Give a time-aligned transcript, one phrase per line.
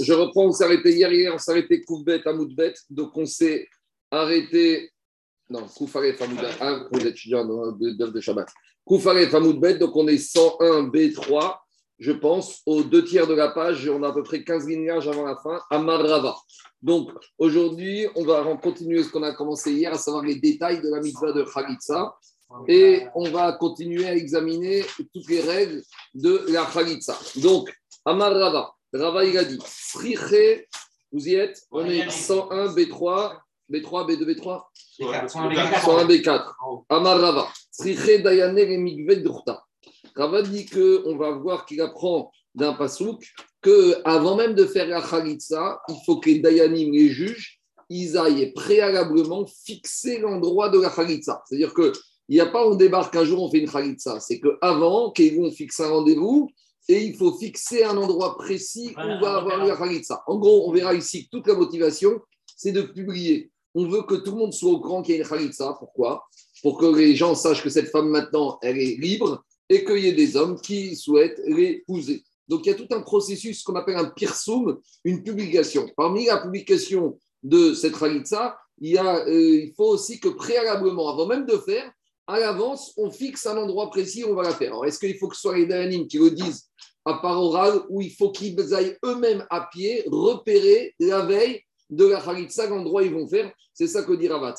[0.00, 3.26] Je reprends, on s'est arrêté hier, hier on s'est arrêté Koufbet à Moudbet, donc on
[3.26, 3.66] s'est
[4.10, 4.90] arrêté.
[5.48, 8.48] Non, Koufare Famoudbet, un de, de Shabbat.
[8.84, 11.56] Koufare Famoudbet, donc on est 101 B3,
[11.98, 15.08] je pense, aux deux tiers de la page, on a à peu près 15 lignages
[15.08, 16.36] avant la fin, à Marava.
[16.82, 20.88] Donc aujourd'hui, on va continuer ce qu'on a commencé hier, à savoir les détails de
[20.88, 22.14] la mitzvah de Khalitsa.
[22.66, 25.82] Et on va continuer à examiner toutes les règles
[26.14, 27.16] de la Khalitsa.
[27.36, 27.72] Donc,
[28.04, 28.74] Amar Rava.
[28.92, 29.58] Rava, il a dit
[31.12, 33.36] vous y êtes On est 101 B3,
[33.70, 34.62] B3, B2, B3
[35.28, 36.44] 101 B4.
[36.88, 37.48] Amar Rava.
[40.16, 43.24] Rava dit qu'on va voir qu'il apprend d'un pasouk
[43.62, 48.16] que avant même de faire la Khalitsa, il faut que les Dayanim, les juges, ils
[48.16, 51.42] aillent préalablement fixer l'endroit de la Khalitsa.
[51.46, 51.92] C'est-à-dire qu'il
[52.28, 54.20] n'y a pas on débarque un jour, on fait une Khalitsa.
[54.20, 56.50] C'est qu'avant, qu'on fixe un rendez-vous,
[56.90, 60.24] et il faut fixer un endroit précis où va avoir la Khalitsa.
[60.26, 62.20] En gros, on verra ici que toute la motivation,
[62.56, 63.52] c'est de publier.
[63.74, 65.76] On veut que tout le monde soit au courant qu'il y a une Khalitsa.
[65.78, 66.24] Pourquoi?
[66.62, 70.08] Pour que les gens sachent que cette femme, maintenant, elle est libre et qu'il y
[70.08, 72.24] ait des hommes qui souhaitent l'épouser.
[72.48, 75.88] Donc, il y a tout un processus qu'on appelle un pirsum, une publication.
[75.96, 81.08] Parmi la publication de cette Khalitsa, il, y a, euh, il faut aussi que préalablement,
[81.08, 81.92] avant même de faire,
[82.30, 84.68] à l'avance, on fixe un endroit précis où on va la faire.
[84.68, 86.68] Alors, est-ce qu'il faut que ce soit les Dayanim qui le disent
[87.04, 92.06] à part orale ou il faut qu'ils aillent eux-mêmes à pied repérer la veille de
[92.06, 93.52] la Khalitsa l'endroit où ils vont faire?
[93.74, 94.54] C'est ça que dit Ravat.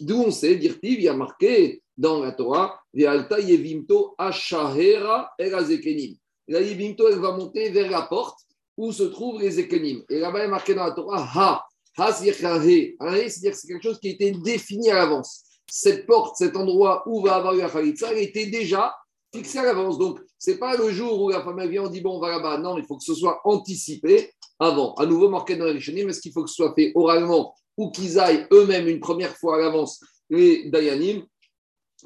[0.00, 0.52] D'où on sait,
[0.82, 6.14] il y a marqué dans la Torah, Vialta Yevimto Ashahera Erazekenim.
[6.46, 8.38] La Yevimto, elle va monter vers la porte
[8.76, 10.04] où se trouvent les Ekenim.
[10.08, 11.64] Et là-bas, il est marqué dans la Torah Ha.
[12.00, 15.47] Ha, c'est-à-dire que c'est quelque chose qui a été défini à l'avance.
[15.70, 18.94] Cette porte, cet endroit où va avoir la Khalitsa, elle était déjà
[19.34, 19.98] fixé à l'avance.
[19.98, 22.30] Donc, ce n'est pas le jour où la femme vient, on dit bon, on va
[22.30, 22.58] là-bas.
[22.58, 24.94] Non, il faut que ce soit anticipé avant.
[24.94, 27.90] À nouveau, marqué dans les Rishonim, est-ce qu'il faut que ce soit fait oralement ou
[27.90, 31.24] qu'ils aillent eux-mêmes une première fois à l'avance, les Dayanim?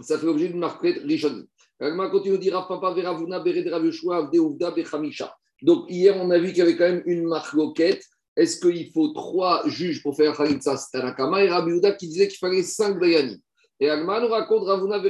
[0.01, 1.47] Ça fait l'objet d'une marque Rishonim.
[1.79, 5.35] continue à dire Papa Veravuna Bechamisha.
[5.63, 8.05] Donc, hier, on a vu qu'il y avait quand même une marque loquette.
[8.35, 10.77] Est-ce qu'il faut trois juges pour faire Khalitsa?
[10.77, 13.39] C'était un et Rabbi qui disait qu'il fallait cinq Dayanim.
[13.83, 15.01] Et Agma nous raconte Ravuna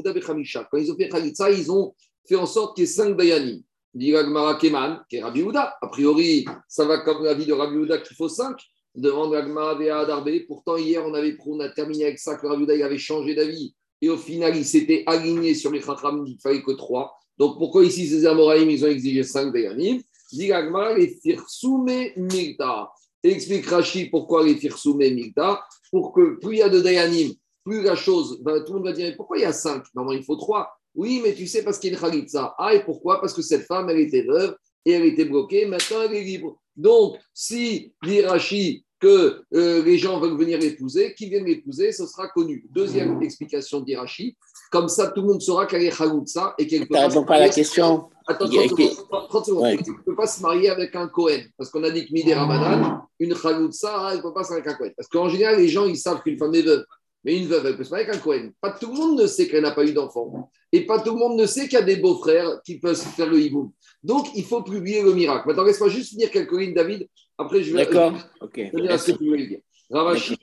[0.00, 0.68] Bechamisha.
[0.68, 1.94] Quand ils ont fait Khalitsa, ils ont
[2.28, 3.62] fait en sorte qu'il y ait cinq Dayanim.
[3.94, 5.76] Dit Agmara Keman, qui est Rabbi Houda.
[5.80, 8.56] A priori, ça va comme la vie de Rabbi Houda qu'il faut cinq.
[8.96, 10.28] Demande Agmara Vea Darbe.
[10.48, 13.76] Pourtant, hier, on, avait, a terminé avec ça que Rabbi Houda avait changé d'avis.
[14.00, 17.14] Et au final, il s'était aligné sur les Chacham, il ne fallait que trois.
[17.38, 20.00] Donc, pourquoi ici, ces Amoraïm, ils ont exigé cinq Dayanim
[20.32, 22.90] Dit Agmara, les Firsume Migda.
[23.22, 27.32] Explique Rashi pourquoi les Firsume Migda pour que plus il y a de Dayanim,
[27.64, 29.84] plus la chose, ben, tout le monde va dire pourquoi il y a cinq?
[29.94, 30.76] Normalement, il faut trois.
[30.96, 32.54] Oui, mais tu sais, parce qu'il y a une Khalitsa.
[32.58, 33.20] Ah, et pourquoi?
[33.20, 36.58] Parce que cette femme, elle était veuve et elle était bloquée, maintenant elle est libre.
[36.74, 42.28] Donc, si Rashi que euh, les gens veulent venir l'épouser, qui viennent l'épouser, ce sera
[42.28, 42.64] connu.
[42.70, 44.36] Deuxième explication d'Irachi,
[44.72, 47.22] comme ça tout le monde saura qu'elle est Khalitsa et qu'elle peut pas.
[47.24, 48.08] pas la question.
[48.26, 49.76] Attends, 30 secondes.
[49.84, 51.42] Tu ne peux pas se marier avec un Cohen.
[51.58, 54.64] Parce qu'on a dit que Midé Ramadan, une Khaloutsa, elle ne peut pas se marier
[54.64, 54.92] avec un Cohen.
[54.96, 56.84] Parce qu'en général, les gens, ils savent qu'une femme est veuve.
[57.24, 58.50] Mais une veuve, elle peut se marier avec un Cohen.
[58.62, 60.50] Pas tout le monde ne sait qu'elle n'a pas eu d'enfant.
[60.72, 63.28] Et pas tout le monde ne sait qu'il y a des beaux-frères qui peuvent faire
[63.28, 63.72] le hiboum.
[64.02, 65.46] Donc, il faut publier le miracle.
[65.46, 67.06] Maintenant, laisse-moi juste dire quelques lignes, David.
[67.36, 68.14] Après, je vais D'accord.
[68.40, 68.54] Ok.
[68.54, 69.60] dire ce que tu veux dire.
[69.90, 70.38] Ravashi,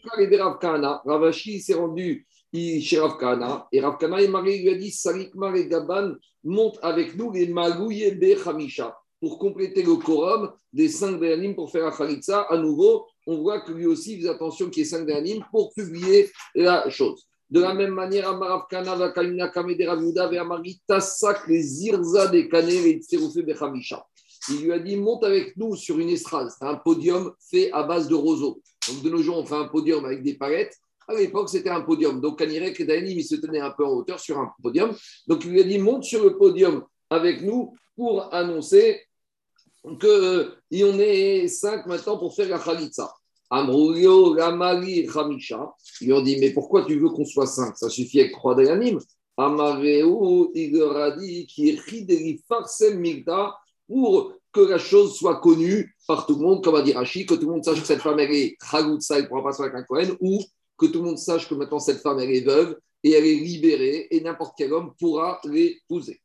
[1.06, 2.98] Ravashi s'est rendu chez.
[3.72, 7.48] Et Rav Kana et Marie lui a dit Salikmar et Gaban montent avec nous les
[7.48, 12.42] Malouye Hamisha pour compléter le quorum des cinq derniers pour faire la Khalitsa.
[12.50, 15.74] À nouveau, on voit que lui aussi faisait attention qu'il y ait cinq derniers pour
[15.74, 17.26] publier la chose.
[17.50, 22.82] De la même manière, Amarav Kana, Vakalina Kamede Ravuda, Amari Tassak, les Zirza des Kané,
[22.82, 24.06] les Tseroufé Bechamisha.
[24.50, 26.50] Il lui a dit monte avec nous sur une estrade.
[26.50, 28.62] C'est un podium fait à base de roseaux.
[28.88, 30.78] Donc de nos jours, on fait un podium avec des palettes.
[31.10, 32.22] À l'époque, c'était un podium.
[32.22, 34.96] Donc, Kanirek et Dayanim, il se tenait un peu en hauteur sur un podium.
[35.28, 39.02] Donc, il lui a dit monte sur le podium avec nous pour annoncer
[39.82, 43.12] qu'on euh, en est cinq maintenant pour faire la Khalitsa.
[43.50, 45.74] Amrouyo, Gamali, Khamisha.
[46.02, 47.76] Ils lui ont dit mais pourquoi tu veux qu'on soit cinq?
[47.76, 49.00] Ça suffit avec trois Dayanim.
[49.36, 53.56] Amareu, il qui est Farsem Migda
[53.88, 57.36] pour que la chose soit connue par tout le monde, comme a dit Rashi, que
[57.36, 59.64] tout le monde sache que cette femme elle est Khalitsa, elle ne pourra pas se
[59.64, 60.16] faire avec un Kohen,
[60.80, 63.36] que tout le monde sache que maintenant cette femme, elle est veuve et elle est
[63.36, 66.20] libérée et n'importe quel homme pourra l'épouser.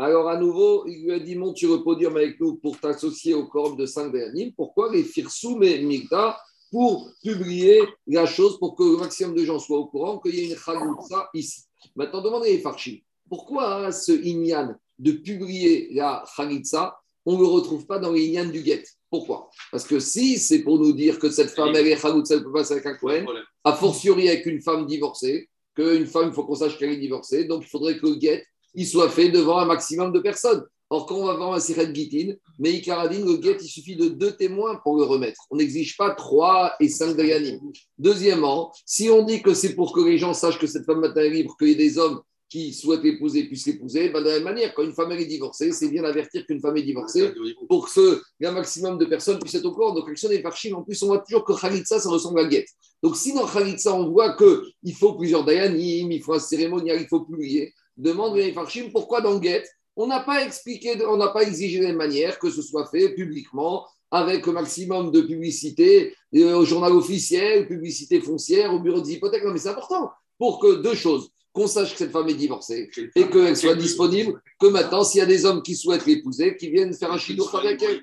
[0.00, 3.34] Alors, à nouveau, il lui a dit Monte sur le podium avec nous pour t'associer
[3.34, 4.50] au corps de saint Bernin.
[4.56, 6.38] Pourquoi les Firsoum et Migda
[6.70, 10.40] pour publier la chose, pour que le maximum de gens soient au courant qu'il y
[10.40, 11.62] a une Khalitsa ici?
[11.96, 12.98] Maintenant, demandez les Farchim,
[13.28, 18.46] pourquoi ce Inyan de publier la Khalitsa, on ne le retrouve pas dans les Inyan
[18.46, 19.50] du Get Pourquoi?
[19.70, 22.52] Parce que si c'est pour nous dire que cette femme, elle est Khalitsa, elle peut
[22.52, 23.26] passer avec un Kohen,
[23.64, 27.44] a fortiori avec une femme divorcée, qu'une femme, il faut qu'on sache qu'elle est divorcée,
[27.44, 30.64] donc il faudrait que le Get il soit fait devant un maximum de personnes.
[30.90, 34.08] Or, quand on va voir un Siret Gitin, mais Ikaradin, le get, il suffit de
[34.08, 35.42] deux témoins pour le remettre.
[35.50, 37.60] On n'exige pas trois et cinq Dayanim.
[37.98, 41.30] Deuxièmement, si on dit que c'est pour que les gens sachent que cette femme est
[41.30, 44.44] libre, qu'il y ait des hommes qui souhaitent l'épouser puissent l'épouser, ben de la même
[44.44, 47.32] manière, quand une femme est divorcée, c'est bien d'avertir qu'une femme est divorcée
[47.68, 49.92] pour que un maximum de personnes puissent être au courant.
[49.92, 52.64] Donc, l'action des farchim, en plus, on voit toujours que Khalitsa, ça ressemble à Get.
[53.02, 57.06] Donc, si dans Khalitsa, on voit qu'il faut plusieurs Dayanim, il faut un cérémonial, il
[57.06, 59.64] faut publier, demande les farchim pourquoi dans Get,
[59.96, 62.86] on n'a pas expliqué, on n'a pas exigé de la même manière que ce soit
[62.86, 69.00] fait publiquement, avec un maximum de publicité euh, au journal officiel, publicité foncière, au bureau
[69.00, 69.44] des hypothèques.
[69.44, 72.88] Non, mais c'est important pour que deux choses qu'on sache que cette femme est divorcée
[73.16, 76.70] et qu'elle soit disponible, que maintenant, s'il y a des hommes qui souhaitent l'épouser, qui
[76.70, 78.00] viennent faire un chidour avec elle.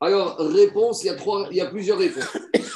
[0.00, 2.24] Alors, réponse, il y a, trois, il y a plusieurs réponses.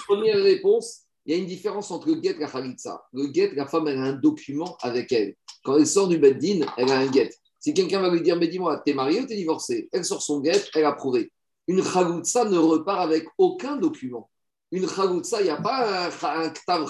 [0.09, 3.05] Première réponse, il y a une différence entre le guet et la khalitsa.
[3.13, 5.37] Le guet, la femme, elle a un document avec elle.
[5.65, 7.31] Quand elle sort du beddin, elle a un guet.
[7.61, 9.89] Si quelqu'un va lui dire, mais dis-moi, t'es marié ou t'es divorcé?
[9.93, 11.33] Elle sort son guet, elle a prouvé.
[11.69, 14.29] Une chagutsa ne repart avec aucun document.
[14.73, 16.87] Une chagutsa, il n'y a pas un, un ktav.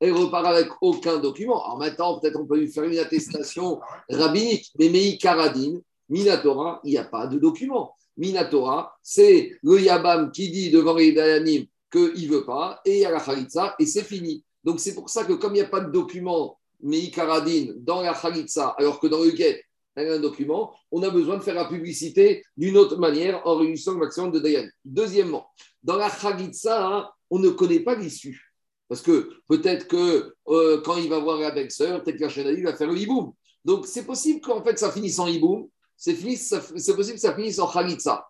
[0.00, 1.64] Elle repart avec aucun document.
[1.64, 4.70] Alors maintenant, peut-être on peut lui faire une attestation rabbinique.
[4.78, 5.78] Mais Mei Karadin,
[6.08, 7.94] Minatora, il n'y a pas de document.
[8.16, 13.00] Minatora, c'est le Yabam qui dit devant les Dayanim qu'il ne veut pas, et il
[13.00, 14.44] y a la Khalitsa, et c'est fini.
[14.62, 18.02] Donc c'est pour ça que comme il n'y a pas de document mais Karadin dans
[18.02, 21.42] la Khalitsa, alors que dans le Get, elle a un document, on a besoin de
[21.42, 24.68] faire la publicité d'une autre manière en réunissant le maximum de Dayan.
[24.84, 25.48] Deuxièmement,
[25.82, 28.47] dans la Khalitsa, hein, on ne connaît pas l'issue.
[28.88, 32.90] Parce que peut-être que euh, quand il va voir la belle-sœur, peut-être qu'Hachanali va faire
[32.90, 33.32] le hiboum.
[33.64, 37.68] Donc c'est possible qu'en fait ça finisse en hiboum, c'est possible que ça finisse en
[37.70, 38.26] Khalitsa.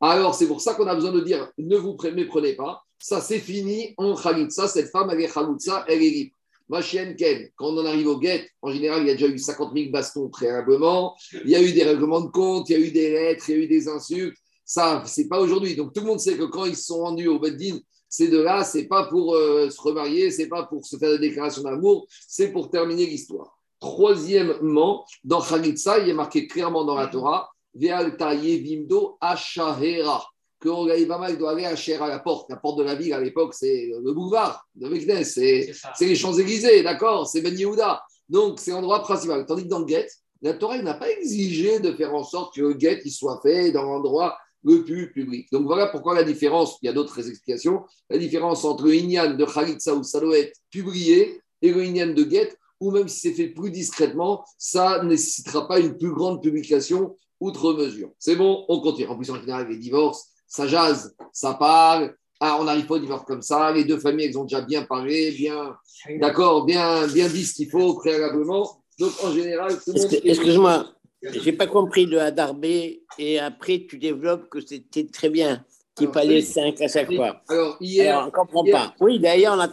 [0.00, 3.40] Alors c'est pour ça qu'on a besoin de dire ne vous méprenez pas, ça c'est
[3.40, 6.36] fini en Khalitsa, cette femme elle est Khalitsa, elle est libre.
[6.70, 9.38] Ma chienne Ken, quand on arrive au guet, en général, il y a déjà eu
[9.38, 12.86] 50 000 bastons préalablement, il y a eu des règlements de compte, il y a
[12.86, 14.36] eu des lettres, il y a eu des insultes.
[14.66, 15.76] Ça, c'est pas aujourd'hui.
[15.76, 17.78] Donc tout le monde sait que quand ils sont rendus au Beddin,
[18.08, 21.62] ces deux-là, c'est pas pour euh, se remarier, c'est pas pour se faire des déclarations
[21.62, 23.58] d'amour, c'est pour terminer l'histoire.
[23.80, 30.24] Troisièmement, dans Khalitsa, il est marqué clairement dans la Torah, Ve'alta Yevimdo Ashahera
[30.60, 32.50] que Ibama doit aller à Cher à la porte.
[32.50, 36.82] La porte de la ville à l'époque, c'est le boulevard de Meknes, c'est les Champs-Élysées,
[36.82, 38.02] d'accord C'est Ben Yehuda.
[38.28, 39.46] Donc, c'est l'endroit principal.
[39.46, 40.08] Tandis que dans le Guet,
[40.42, 43.84] la Torah n'a pas exigé de faire en sorte que le Guet soit fait dans
[43.84, 45.48] l'endroit le plus public.
[45.52, 49.34] Donc, voilà pourquoi la différence, il y a d'autres explications, la différence entre le Inyan
[49.34, 53.48] de Khalitsa ou Salouet publié et le Inyan de Guet, ou même si c'est fait
[53.48, 58.10] plus discrètement, ça ne nécessitera pas une plus grande publication outre mesure.
[58.18, 59.08] C'est bon, on continue.
[59.08, 62.14] En plus, en général, les divorces, ça jase, ça parle.
[62.40, 63.72] Ah, on n'arrive pas au divorce comme ça.
[63.72, 65.76] Les deux familles, elles ont déjà bien parlé, bien,
[66.20, 68.80] d'accord, bien, bien dit ce qu'il faut préalablement.
[68.98, 70.20] Donc, en général, tout le monde.
[70.24, 70.86] Excuse-moi,
[71.22, 76.42] j'ai pas compris le Hadarbé et après, tu développes que c'était très bien, qu'il fallait
[76.42, 77.42] 5 à chaque fois.
[77.48, 78.14] Alors, hier.
[78.14, 78.94] Alors, on ne comprend pas.
[79.00, 79.68] Oui, d'ailleurs, on a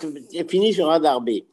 [0.48, 1.48] fini sur Hadarbé.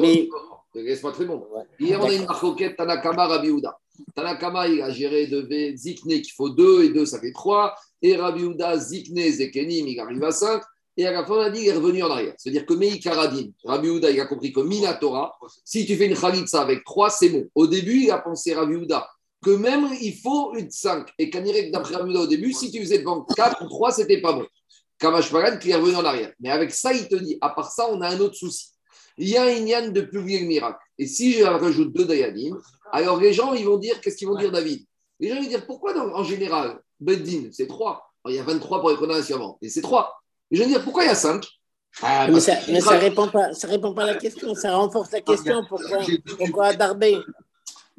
[0.00, 0.28] Mais.
[0.74, 1.44] Laisse-moi très bon.
[1.80, 3.76] Hier, on a une marquette Tanakama Rabiouda.
[4.14, 7.74] Tanakama, il a géré de Zikne qu'il faut 2 et 2, ça fait 3.
[8.02, 10.62] Et Rabbi Uda, Zikne, Zekenim, il arrive à 5.
[10.96, 12.34] Et à la fin, on a dit, il est revenu en arrière.
[12.36, 16.16] C'est-à-dire que Meï Karadin, Rabbi Uda, il a compris que Minatora, si tu fais une
[16.16, 17.46] Khalitsa avec 3, c'est bon.
[17.54, 19.08] Au début, il a pensé, Rabbi Uda,
[19.42, 21.08] que même il faut une 5.
[21.18, 24.46] Et qu'Anirek, d'après au début, si tu faisais devant 4 ou 3, c'était pas bon.
[24.98, 26.32] Kamash Pagan, qui est revenu en arrière.
[26.40, 28.68] Mais avec ça, il te dit, à part ça, on a un autre souci.
[29.16, 30.78] Il y a un Inyan de publier le miracle.
[30.98, 32.58] Et si je rajoute deux Dayadim,
[32.92, 34.84] alors les gens, ils vont dire, qu'est-ce qu'ils vont dire, David?
[35.18, 38.90] Les gens vont dire, pourquoi en général, Beddin, c'est 3 Il y a 23 pour
[38.90, 40.12] les condamnations et c'est 3.
[40.50, 41.46] Les gens vont dire, pourquoi il y a 5
[42.02, 45.20] ah, mais ça ne répond, pas, ça répond pas à la question, ça renforce la
[45.20, 45.64] question.
[45.68, 45.98] Pourquoi,
[46.38, 47.18] pourquoi Darbé?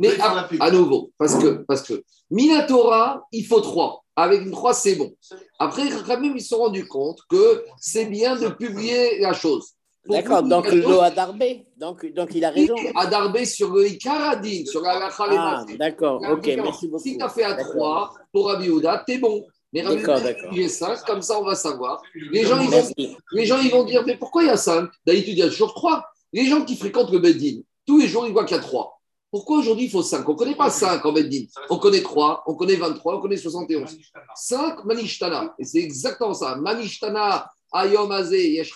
[0.01, 0.20] Mais
[0.60, 4.03] à, nouveau, parce que, parce que Minatora, il faut 3.
[4.15, 5.13] Avec une 3, c'est bon.
[5.60, 9.74] Après, quand même, ils se sont rendus compte que c'est bien de publier la chose.
[10.08, 12.74] D'accord, donc le a Darbé, donc, donc il a raison.
[13.12, 17.03] Darbé sur le Ikaradin, sur la Ah, d'accord, ok, merci beaucoup.
[17.03, 19.46] Si tu as fait à 3 pour Abiouda, t'es bon.
[19.72, 20.51] Mais d'accord, d'accord.
[20.67, 22.01] 5, comme ça on va savoir.
[22.15, 24.89] Les gens, ils vont, les gens, ils vont dire, mais pourquoi il y a 5
[25.05, 26.03] D'ailleurs, tu dis, il y a toujours 3.
[26.34, 29.00] Les gens qui fréquentent le Beddin, tous les jours, ils voient qu'il y a 3.
[29.32, 31.46] Pourquoi aujourd'hui il faut 5 On ne connaît pas 5 en Beddin.
[31.70, 33.98] On connaît 3, on connaît 23, on connaît 71.
[34.36, 35.56] 5 Manishtana.
[35.58, 36.56] Et c'est exactement ça.
[36.58, 38.76] Manishtana Ayom Yesh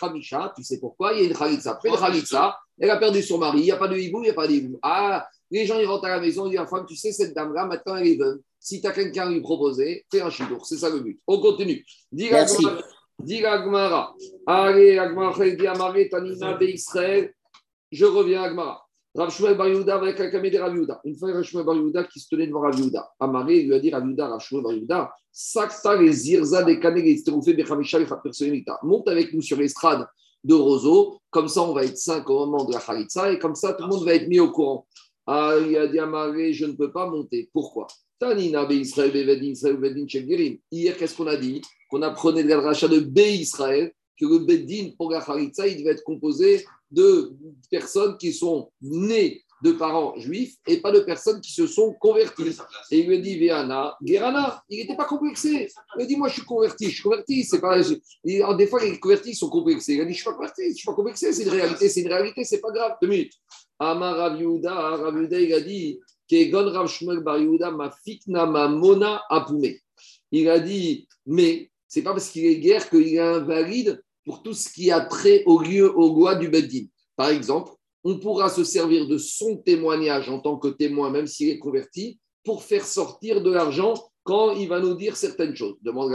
[0.55, 1.13] tu sais pourquoi?
[1.13, 1.71] Il y a une Khalitsa.
[1.71, 4.23] Après une Khalitsa, elle a perdu son mari, il n'y a pas de hibou, il
[4.23, 4.79] n'y a pas de hibou.
[4.81, 7.11] Ah, les gens ils rentrent à la maison, ils disent à la femme, tu sais,
[7.11, 8.39] cette dame-là, maintenant elle est veuve.
[8.59, 10.65] Si tu as quelqu'un à lui proposer, fais un chidour.
[10.65, 11.19] C'est ça le but.
[11.27, 11.85] On continue.
[12.11, 12.29] Dis
[13.41, 14.15] Gmara.
[14.47, 15.33] Allez, Agmara,
[16.09, 17.33] Tanina, Israël.
[17.91, 18.84] Je reviens à Agmara.
[19.15, 20.99] Rav Shmuel Bar Yehuda avec un camé de Rav Yehuda.
[21.05, 23.11] Une fois, Rav Shmuel Bar Yehuda qui se tenait devant Rav Yehuda.
[23.19, 27.07] Amaré lui a dit Rav Yehuda, Rav Shmuel Bar Yehuda, Sakta les zirza des kaneg
[27.07, 28.71] et stéroufé bechamisha et personnalité.
[28.83, 30.05] Monte avec nous sur l'estrade
[30.43, 33.55] de Roseau, comme ça on va être cinq au moment de la Khalitsa et comme
[33.55, 34.85] ça tout le monde va être mis au courant.
[35.25, 37.49] Ah, il a dit Amaré, je ne peux pas monter.
[37.51, 37.87] Pourquoi?
[38.19, 40.57] Tanina Israël, Bevedin, Israël, Bevedin, Chegirim.
[40.71, 41.61] Hier, qu'est-ce qu'on a dit?
[41.89, 45.79] Qu'on apprenait de la rachat de Be Israël, que le Bedin pour la Khalitsa, il
[45.79, 46.63] devait être composé
[46.95, 47.35] de
[47.69, 52.57] personnes qui sont nées de parents juifs et pas de personnes qui se sont converties.
[52.91, 55.69] Et il lui dit, Véana, Guérana, il n'était pas complexé.
[55.97, 57.43] Il a dit, moi je suis converti, je suis converti.
[57.43, 59.95] C'est pas, des fois, les convertis sont complexés.
[59.95, 61.49] Il a dit, je ne suis pas converti, je ne suis pas complexé, c'est une
[61.49, 62.93] réalité, c'est une réalité, c'est pas grave.
[63.01, 63.33] Deux minutes.
[63.79, 67.39] Amar il a dit, Kegon Rav Shmuel Bar
[67.71, 69.23] ma fikna ma mona.
[70.31, 74.53] Il a dit, mais c'est pas parce qu'il est guerre qu'il est invalide pour tout
[74.53, 76.85] ce qui a trait au lieu, aux lois du Beddin.
[77.15, 77.71] Par exemple,
[78.03, 82.19] on pourra se servir de son témoignage en tant que témoin, même s'il est converti,
[82.43, 85.75] pour faire sortir de l'argent quand il va nous dire certaines choses.
[85.81, 86.11] Demande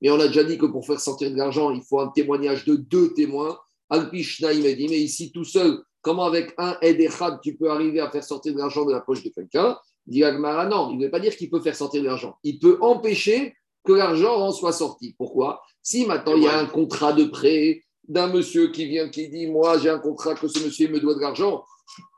[0.00, 2.64] mais on a déjà dit que pour faire sortir de l'argent, il faut un témoignage
[2.64, 3.58] de deux témoins.
[3.90, 8.58] Mais ici, tout seul, comment avec un Edechad, tu peux arriver à faire sortir de
[8.58, 9.76] l'argent de la poche de quelqu'un?
[10.06, 12.36] Dit non, il ne veut pas dire qu'il peut faire sortir de l'argent.
[12.42, 15.14] Il peut empêcher que l'argent en soit sorti.
[15.16, 15.62] Pourquoi?
[15.82, 19.46] Si maintenant il y a un contrat de prêt d'un monsieur qui vient, qui dit
[19.46, 21.64] Moi, j'ai un contrat que ce monsieur me doit de l'argent,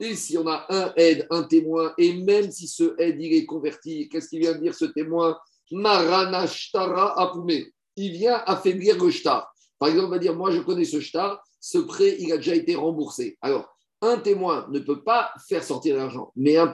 [0.01, 3.47] et si on a un aide, un témoin, et même si ce aide, il est
[3.47, 5.39] converti, qu'est-ce qu'il vient dire ce témoin?
[5.71, 7.73] Maranashtara Apoumé.
[7.97, 9.53] Il vient affaiblir le shtar.
[9.79, 12.55] Par exemple, on va dire Moi, je connais ce shtar, ce prêt, il a déjà
[12.55, 13.39] été remboursé.
[13.41, 13.69] Alors,
[14.01, 16.67] un témoin ne peut pas faire sortir l'argent, mais un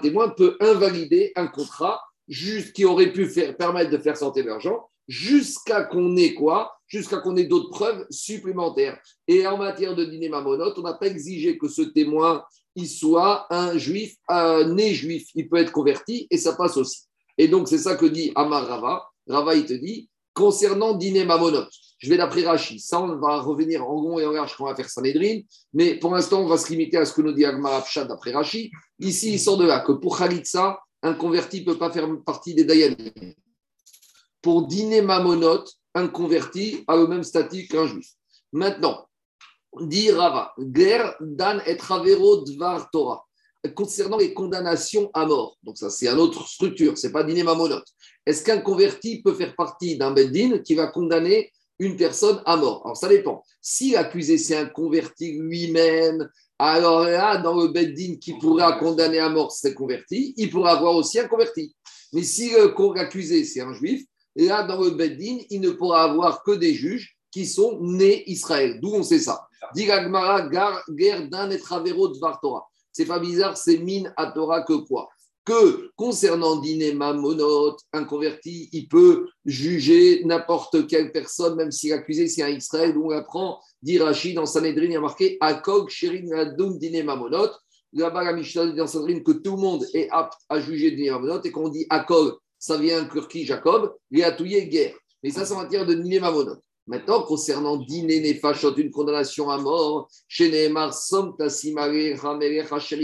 [0.00, 2.00] témoin peut invalider un contrat
[2.74, 6.72] qui aurait pu faire, permettre de faire sortir l'argent jusqu'à qu'on ait quoi?
[6.86, 8.98] Jusqu'à qu'on ait d'autres preuves supplémentaires.
[9.26, 12.44] Et en matière de dîner mamonote, on n'a pas exigé que ce témoin
[12.78, 15.28] il soit un juif, un né juif.
[15.34, 17.02] Il peut être converti et ça passe aussi.
[17.36, 19.04] Et donc, c'est ça que dit Amar Rava.
[19.26, 22.78] Rava, il te dit, concernant dîner mamonote, je vais d'après Rashi.
[22.78, 25.40] Ça, on va revenir en rond et en large quand on va faire Sanhedrin.
[25.72, 28.70] Mais pour l'instant, on va se limiter à ce que nous dit Agmar d'après Rashi.
[29.00, 32.54] Ici, il sort de là que pour Khalitsa, un converti ne peut pas faire partie
[32.54, 33.34] des Dayanim.
[34.42, 38.12] Pour dîner mamonote, un converti a le même statut qu'un juif.
[38.52, 39.06] Maintenant,
[39.80, 43.24] dit Rava, Ger dan et travero dvar Torah.
[43.74, 47.86] Concernant les condamnations à mort, donc ça c'est une autre structure, c'est pas dîner mamonote.
[48.24, 52.82] Est-ce qu'un converti peut faire partie d'un beddin qui va condamner une personne à mort?
[52.84, 53.44] Alors ça dépend.
[53.60, 59.28] Si l'accusé c'est un converti lui-même, alors là, dans le Beddin qui pourra condamner à
[59.28, 61.74] mort c'est converti, il pourra avoir aussi un converti.
[62.12, 62.50] Mais si
[62.94, 67.16] l'accusé, c'est un juif, là, dans le Beddin, il ne pourra avoir que des juges
[67.30, 68.80] qui sont nés Israël.
[68.80, 72.66] D'où on sait ça Digagmara, guerre d'un et travero de Vartora.
[72.92, 75.08] C'est pas bizarre, c'est mine à Torah que quoi
[75.48, 82.28] que concernant Diné Mamonot, un converti, il peut juger n'importe quelle personne, même si l'accusé
[82.28, 86.78] c'est un Israël, on apprend, dit Rachid dans Sanhedrin, il a marqué Akog Sherin Adoum
[86.78, 87.48] Diné Mamonot.
[87.94, 91.10] Là-bas, la Mishnah dit dans Sanhedrin que tout le monde est apte à juger Diné
[91.10, 93.46] Mamonot, et qu'on dit Akog, ça vient inclure qui?
[93.46, 94.96] Jacob, et a guerre.
[95.22, 96.56] Mais ça, c'est en matière de Diné Mamonot.
[96.88, 102.26] Maintenant, concernant Diné Nefashot, une condamnation à mort, chez Nehemar, Som Mikev,
[102.72, 102.96] Achecha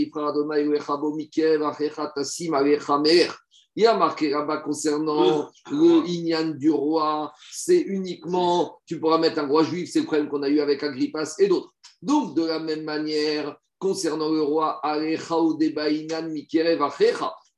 [3.77, 9.41] Il y a marqué là-bas concernant le Inyan du roi, c'est uniquement, tu pourras mettre
[9.41, 11.75] un roi juif, c'est le problème qu'on a eu avec Agrippas et d'autres.
[12.01, 14.81] Donc, de la même manière, concernant le roi,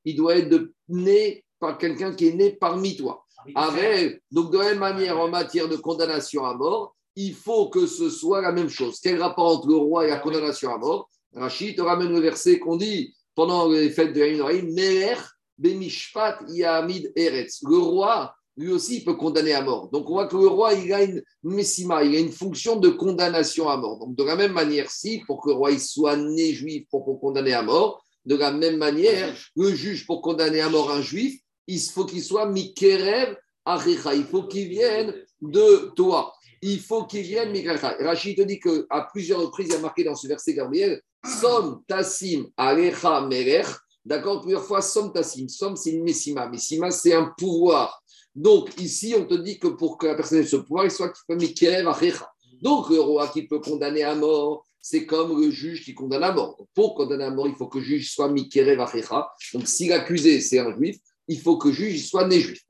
[0.05, 3.26] il doit être né par quelqu'un qui est né parmi toi.
[3.55, 7.87] Avec, donc, de la même manière, en matière de condamnation à mort, il faut que
[7.87, 8.99] ce soit la même chose.
[9.03, 11.09] Quel rapport entre le roi et la condamnation à mort?
[11.35, 15.17] Rachid te ramène le verset qu'on dit pendant les fêtes de Haïnoïm Meler,
[15.59, 17.63] Benishpat, Yamid, Eretz.
[17.69, 19.89] Le roi, lui aussi, peut condamner à mort.
[19.91, 22.89] Donc, on voit que le roi, il a une messima, il a une fonction de
[22.89, 23.99] condamnation à mort.
[23.99, 27.05] Donc, de la même manière, si, pour que le roi il soit né juif pour,
[27.05, 31.01] pour condamner à mort, de la même manière, le juge, pour condamner à mort un
[31.01, 34.15] juif, il faut qu'il soit Mikerev Arecha.
[34.15, 36.33] Il faut qu'il vienne de toi.
[36.63, 37.97] Il faut qu'il vienne Mikerev.
[38.01, 41.01] Rachid te dit qu'à plusieurs reprises, il y a marqué dans ce verset Gabriel
[41.41, 43.67] Som Tassim Arecha Merech.
[44.05, 45.49] D'accord Plusieurs fois, Som Tassim.
[45.49, 46.49] Som, c'est une Messima.
[46.49, 48.01] Messima, c'est un pouvoir.
[48.35, 51.13] Donc, ici, on te dit que pour que la personne ait ce pouvoir, il soit
[51.29, 52.31] Mikerev Achecha.
[52.63, 56.33] Donc, le roi qui peut condamner à mort, c'est comme le juge qui condamne à
[56.33, 56.57] mort.
[56.75, 59.29] pour condamner à mort, il faut que le juge soit Mikerev Achecha.
[59.53, 62.63] Donc, si l'accusé, c'est un juif, il faut que le juge soit né juif.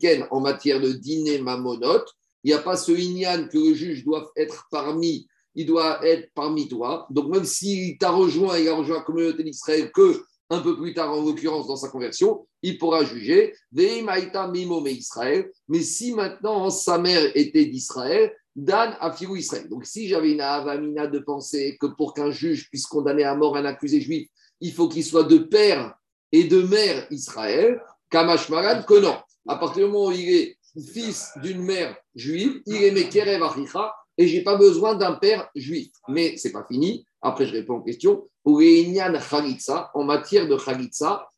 [0.00, 2.08] Ken, en matière de dîner mamonote,
[2.44, 6.30] il n'y a pas ce inyan que le juge doit être parmi, il doit être
[6.34, 7.06] parmi toi.
[7.10, 10.92] Donc, même s'il t'a rejoint, il a rejoint la communauté d'Israël que un peu plus
[10.94, 13.54] tard, en l'occurrence, dans sa conversion, il pourra juger.
[13.72, 15.50] Israël.
[15.68, 19.68] Mais si maintenant sa mère était d'Israël, Dan Afirou Israël.
[19.68, 23.56] Donc, si j'avais une avamina de penser que pour qu'un juge puisse condamner à mort
[23.56, 24.28] un accusé juif,
[24.60, 25.94] il faut qu'il soit de père
[26.32, 29.16] et de mère Israël, Kamash Maran, que non.
[29.48, 30.58] À partir du moment où il est
[30.92, 35.48] fils d'une mère juive, il est Mekerev Achicha, et je n'ai pas besoin d'un père
[35.54, 35.90] juif.
[36.08, 37.06] Mais ce n'est pas fini.
[37.22, 38.28] Après, je réponds aux questions.
[38.42, 41.30] Pour en matière de Khalitsa,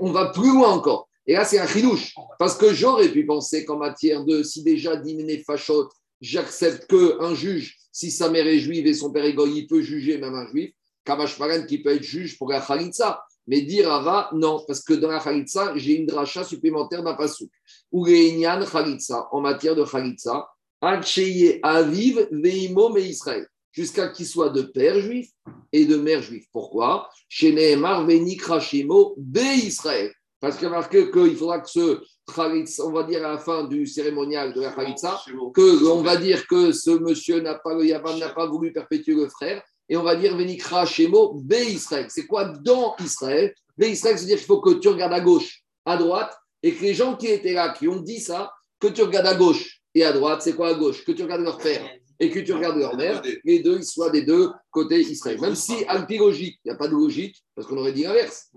[0.00, 1.08] on va plus loin encore.
[1.26, 2.14] Et là, c'est un chidouche.
[2.38, 5.88] Parce que j'aurais pu penser qu'en matière de, si déjà dîner fachot,
[6.20, 9.82] j'accepte qu'un juge, si sa mère est juive et son père est goy, il peut
[9.82, 10.72] juger même un juif.
[11.04, 11.36] Kamash
[11.66, 13.24] qui peut être juge pour la Khalitsa.
[13.46, 17.50] Mais dire Ava, non, parce que dans la Khalitsa, j'ai une dracha supplémentaire d'un pasouk.
[17.90, 20.48] Ou Khalitsa, en matière de Khalitsa,
[20.80, 25.30] Aviv Veimo Israël jusqu'à qu'il soit de père juif
[25.72, 26.44] et de mère juif.
[26.52, 27.08] Pourquoi?
[27.28, 30.12] Chez Nehemar Venikrashimo Be Israël.
[30.40, 32.00] Parce qu'il a marqué qu'il faudra que ce
[32.34, 35.20] Khalitsa, on va dire à la fin du cérémonial de la Khalitsa,
[35.54, 39.14] que on va dire que ce monsieur n'a pas, le Yavam n'a pas voulu perpétuer
[39.14, 42.06] le frère, et on va dire Venikra Shemo Be Israël.
[42.08, 43.52] C'est quoi dans Israël?
[43.76, 46.94] Be Israël, c'est-à-dire qu'il faut que tu regardes à gauche, à droite, et que les
[46.94, 50.12] gens qui étaient là, qui ont dit ça, que tu regardes à gauche et à
[50.14, 51.04] droite, c'est quoi à gauche?
[51.04, 51.86] Que tu regardes leur père
[52.18, 55.38] et que tu regardes leur mère, les deux, ils soient des deux côtés Israël.
[55.38, 58.48] Même si, alpi logique, il n'y a pas de logique, parce qu'on aurait dit l'inverse.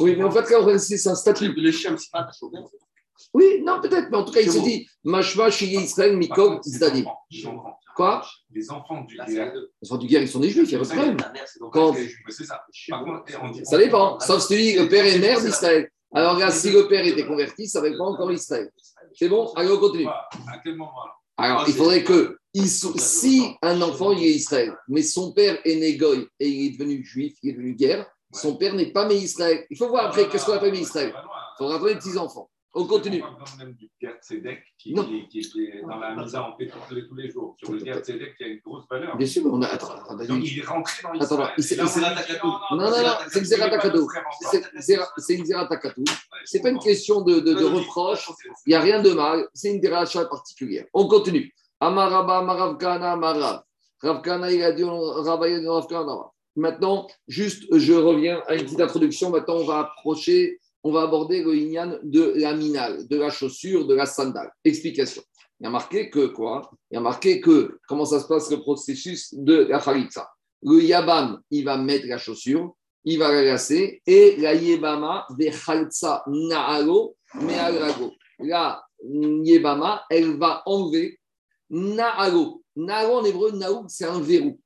[0.00, 1.54] Oui, mais en fait, c'est un statut.
[3.34, 7.04] Oui, non, peut-être, mais en tout cas, il s'est dit Mashma, Shige Israël, Mikov, Zdadim.
[8.00, 8.22] Quoi?
[8.54, 9.52] Les enfants du guerre.
[9.82, 11.16] Les enfants du guerre, ils sont des juifs, il y a pas de problème.
[11.70, 11.94] Quand...
[12.30, 12.64] C'est ça.
[13.64, 14.18] Ça dépend.
[14.20, 15.90] Sauf si tu dis le père et mère d'Israël.
[16.14, 18.70] Alors, là, si le père était converti, ça ne va pas encore Israël.
[19.12, 20.06] C'est bon Allez, on continue.
[20.06, 20.30] À
[20.64, 20.92] quel moment
[21.36, 26.26] alors, il faudrait que si un enfant il est Israël, mais son père est Négoï
[26.38, 29.64] et il est devenu juif, il est devenu guerre, son père n'est pas mais Israël.
[29.70, 31.14] Il faut voir après qu'est-ce qu'on appelle Israël.
[31.14, 32.50] Il faudra des petits-enfants.
[32.72, 33.22] On continue.
[33.58, 37.56] même du Tzedek qui, qui, qui, était dans la mise en paix tous les jours.
[37.58, 39.16] Sur le Tzedek, il y a une grosse valeur.
[39.16, 39.66] Bien sûr, mais on a.
[39.66, 41.40] Attends, attends, Donc, il est rentré dans l'histoire.
[41.40, 44.08] Attends, c'est Non, non, non, c'est une Zeratakatou.
[45.18, 46.04] C'est une Zeratakatou.
[46.44, 48.30] C'est pas une question de, de, de reproche.
[48.66, 49.48] Il n'y a rien de mal.
[49.52, 50.84] C'est une déracha particulière.
[50.94, 51.52] On continue.
[51.80, 53.62] Amaraba, Amaravkana, Amarav.
[54.02, 56.30] Ravkana, il a dit Ravkana.
[56.56, 59.30] Maintenant, juste, je reviens à une petite introduction.
[59.30, 63.86] Maintenant, on va approcher on va aborder le Inyan de la minale, de la chaussure,
[63.86, 64.50] de la sandale.
[64.64, 65.22] Explication.
[65.60, 66.70] Il y a marqué que quoi?
[66.90, 70.28] Il y a marqué que comment ça se passe le processus de la khalitsa?
[70.62, 75.50] Le Yabam, il va mettre la chaussure, il va la lasser, et la Yebama de
[75.50, 77.16] khalitsa naalo.
[78.38, 81.18] La Yebama, elle va enlever
[81.68, 82.62] naalo.
[82.76, 84.58] Naalo en hébreu, naoug, c'est un verrou.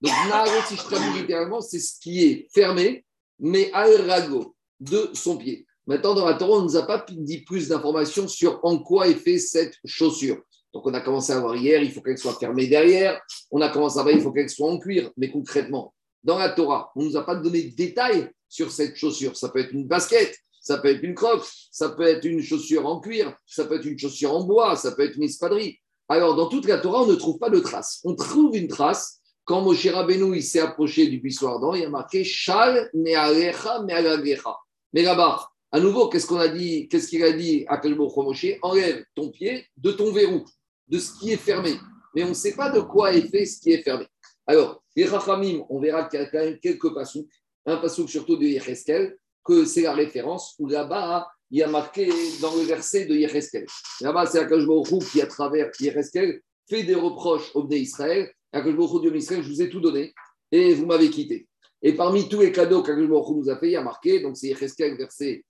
[0.00, 3.04] Donc naalo, si je traduis littéralement, c'est ce qui est fermé,
[3.38, 5.66] mais al-rago de son pied.
[5.86, 9.08] Maintenant, dans la Torah, on ne nous a pas dit plus d'informations sur en quoi
[9.08, 10.38] est fait cette chaussure.
[10.74, 13.20] Donc, on a commencé à voir hier, il faut qu'elle soit fermée derrière.
[13.50, 15.10] On a commencé à voir, il faut qu'elle soit en cuir.
[15.16, 18.96] Mais concrètement, dans la Torah, on ne nous a pas donné de détails sur cette
[18.96, 19.36] chaussure.
[19.36, 22.86] Ça peut être une basket, ça peut être une croque, ça peut être une chaussure
[22.86, 25.78] en cuir, ça peut être une chaussure en bois, ça peut être une espadrille.
[26.10, 28.00] Alors, dans toute la Torah, on ne trouve pas de trace.
[28.04, 32.22] On trouve une trace quand Moshe Rabbeinu s'est approché du buisson ardent, il a marqué
[32.22, 34.54] Shal Ne'alecha Me'alagecha.
[34.92, 38.46] Mais là-bas, à nouveau, qu'est-ce qu'on a dit Qu'est-ce qu'il a dit à Moshe?
[38.62, 40.44] Enlève ton pied de ton verrou,
[40.88, 41.74] de ce qui est fermé.
[42.14, 44.06] Mais on ne sait pas de quoi est fait ce qui est fermé.
[44.46, 47.28] Alors, les Rachamim, on verra qu'il y a quand même quelques pasouks,
[47.66, 52.08] un pasouk surtout de Yecheskel, que c'est la référence où là-bas, il y a marqué
[52.40, 53.66] dans le verset de Yecheskel.
[54.00, 58.30] Là-bas, c'est Akashbaruchou qui, à travers Yecheskel, fait des reproches au Bnei Israël.
[58.52, 60.14] Akashbaruchou Dieu Israël, je vous ai tout donné
[60.50, 61.47] et vous m'avez quitté.
[61.82, 64.48] Et parmi tous les cadeaux qu'Akadosh nous a fait, il y a marqué, donc c'est
[64.48, 65.44] Yecheskel, verset,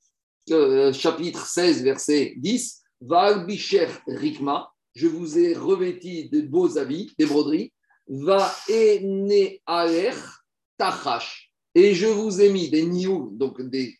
[0.50, 7.12] euh, chapitre 16, verset 10, Val Bicher Rikma, je vous ai revêti de beaux habits,
[7.18, 7.72] des broderies,
[8.08, 10.12] Va Ene Aler
[10.76, 13.96] Tachash, et je vous ai mis des niou, donc des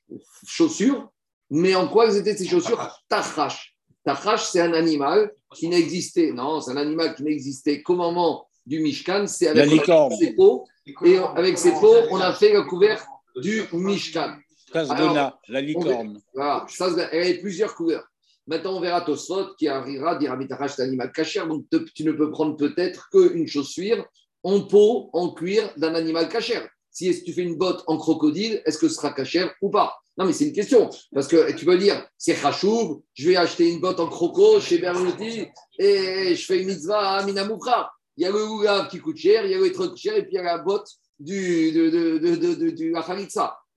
[0.46, 1.10] chaussures,
[1.50, 3.74] mais en quoi étaient ces chaussures Tachash.
[4.04, 8.80] Tachash, c'est un animal qui n'existait, non, c'est un animal qui n'existait qu'au moment du
[8.80, 9.70] Mishkan, c'est avec
[10.18, 10.66] ses peaux,
[11.04, 13.04] et avec ses peaux, on a fait le couvert
[13.36, 14.36] du Mishkan.
[14.74, 16.20] La licorne.
[16.34, 16.66] Voilà,
[17.12, 18.04] elle avait plusieurs couleurs.
[18.46, 22.12] Maintenant, on verra Tosfot qui arrivera dire Amitarash, c'est un animal cachère, donc tu ne
[22.12, 24.06] peux prendre peut-être qu'une chaussure
[24.42, 26.66] en peau, en cuir d'un animal cachère.
[26.90, 29.94] Si tu fais une botte en crocodile, est-ce que ce sera cachère ou pas?
[30.16, 30.90] Non, mais c'est une question.
[31.12, 34.78] Parce que tu peux dire, c'est Khashoub, je vais acheter une botte en croco chez
[34.78, 35.46] Berluti
[35.78, 37.92] et je fais une mitzvah à Minamoukra.
[38.18, 40.22] Il y a le oulav qui coûte cher, il y a le truc cher et
[40.22, 40.88] puis il y a la botte
[41.20, 42.92] du, de, de, de,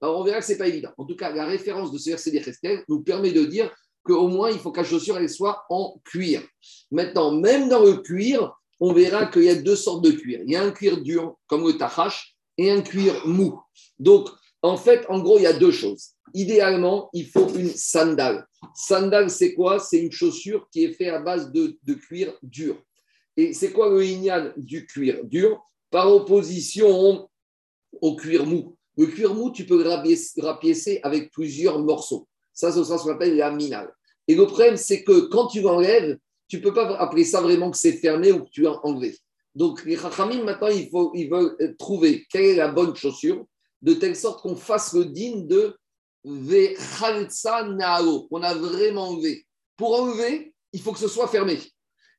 [0.01, 0.89] on verra que ce n'est pas évident.
[0.97, 3.71] En tout cas, la référence de ce verset des nous permet de dire
[4.04, 6.41] qu'au moins, il faut que la chaussure soit en cuir.
[6.89, 10.41] Maintenant, même dans le cuir, on verra qu'il y a deux sortes de cuir.
[10.43, 13.60] Il y a un cuir dur, comme le tahash, et un cuir mou.
[13.99, 14.27] Donc,
[14.63, 16.12] en fait, en gros, il y a deux choses.
[16.34, 18.45] Idéalement, il faut une sandale.
[18.75, 19.80] Sandale, c'est quoi?
[19.80, 22.82] C'est une chaussure qui est faite à base de, cuir dur.
[23.37, 27.29] Et c'est quoi le ignan du cuir dur Par opposition
[28.01, 28.75] au cuir mou.
[28.97, 29.83] Le cuir mou, tu peux
[30.37, 32.27] rapiécer avec plusieurs morceaux.
[32.53, 33.93] Ça, c'est ce qu'on appelle la minale.
[34.27, 36.17] Et le problème, c'est que quand tu l'enlèves,
[36.47, 39.17] tu ne peux pas appeler ça vraiment que c'est fermé ou que tu as enlevé.
[39.55, 43.45] Donc, les Chachamim, maintenant, ils veulent trouver quelle est la bonne chaussure,
[43.81, 45.75] de telle sorte qu'on fasse le digne de
[46.23, 49.45] Vechalsa Nao, qu'on a vraiment enlevé.
[49.75, 51.57] Pour enlever, il faut que ce soit fermé.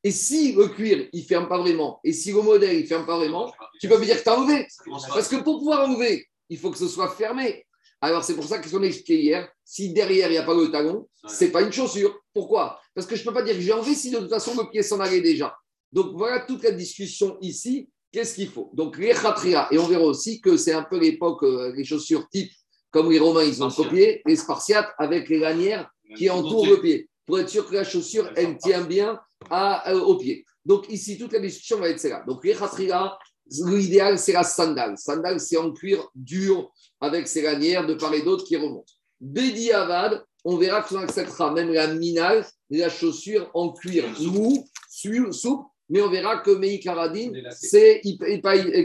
[0.05, 2.87] Et si le cuir, il ne ferme pas vraiment, et si le modèle, il ne
[2.87, 4.67] ferme pas vraiment, tu peux me dire que tu as enlevé.
[5.09, 7.65] Parce que pour pouvoir enlever, il faut que ce soit fermé.
[8.01, 10.73] Alors, c'est pour ça qu'on a expliqué hier, si derrière, il n'y a pas le
[10.73, 12.19] talon, ce n'est pas une chaussure.
[12.35, 12.81] Pourquoi?
[12.95, 14.69] Parce que je ne peux pas dire que j'ai enlevé si de toute façon, le
[14.69, 15.55] pied s'en allait déjà.
[15.93, 17.89] Donc, voilà toute la discussion ici.
[18.11, 18.71] Qu'est-ce qu'il faut?
[18.75, 22.29] Donc, les khatria, et on verra aussi que c'est un peu l'époque, euh, les chaussures
[22.29, 22.51] type,
[22.91, 27.09] comme les Romains, ils ont copié, les Spartiates avec les lanières qui entourent le pied,
[27.25, 29.19] pour être sûr que la chaussure, elle tient bien
[29.51, 30.45] à, euh, au pied.
[30.65, 32.25] Donc, ici, toute la discussion va être celle-là.
[32.27, 33.19] Donc, les khatria,
[33.67, 34.97] l'idéal, c'est la sandale.
[34.97, 38.93] Sandale, c'est en cuir dur, avec ses lanières de part et d'autre qui remontent.
[39.21, 44.65] Bédi Avad, on verra qu'on acceptera même la minale, la chaussure en cuir mou,
[45.33, 48.01] souple, mais on verra que Meikaradin, c'est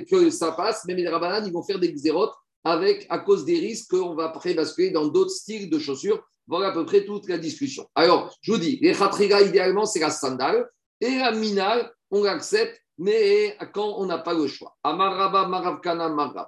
[0.09, 3.59] que ça passe, mais les Rabanan, ils vont faire des xérotes avec, à cause des
[3.59, 6.21] risques qu'on va après basculer dans d'autres styles de chaussures.
[6.47, 7.87] Voilà à peu près toute la discussion.
[7.93, 10.69] Alors, je vous dis, les khatriga, idéalement, c'est la sandale,
[11.01, 14.75] et la minale, on l'accepte, mais quand on n'a pas le choix.
[14.83, 16.47] Amaraba maravkana marav.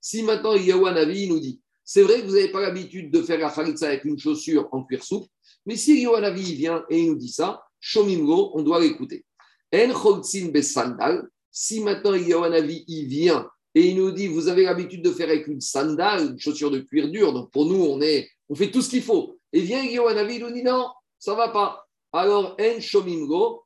[0.00, 0.52] Si maintenant
[0.86, 4.04] Anavi nous dit, c'est vrai que vous n'avez pas l'habitude de faire la khalitsa avec
[4.04, 5.28] une chaussure en cuir souple,
[5.66, 9.24] mais si Yohanavi vient et il nous dit ça, Shomimgo, on doit l'écouter.
[9.72, 15.10] En besandal, si maintenant Yohanavi il vient et il nous dit, vous avez l'habitude de
[15.10, 18.54] faire avec une sandale, une chaussure de cuir dur, donc pour nous, on, est, on
[18.54, 19.36] fait tout ce qu'il faut.
[19.52, 21.84] Et vient Yohanavi, il nous dit, non, ça ne va pas.
[22.12, 23.64] Alors, en Shomimgo,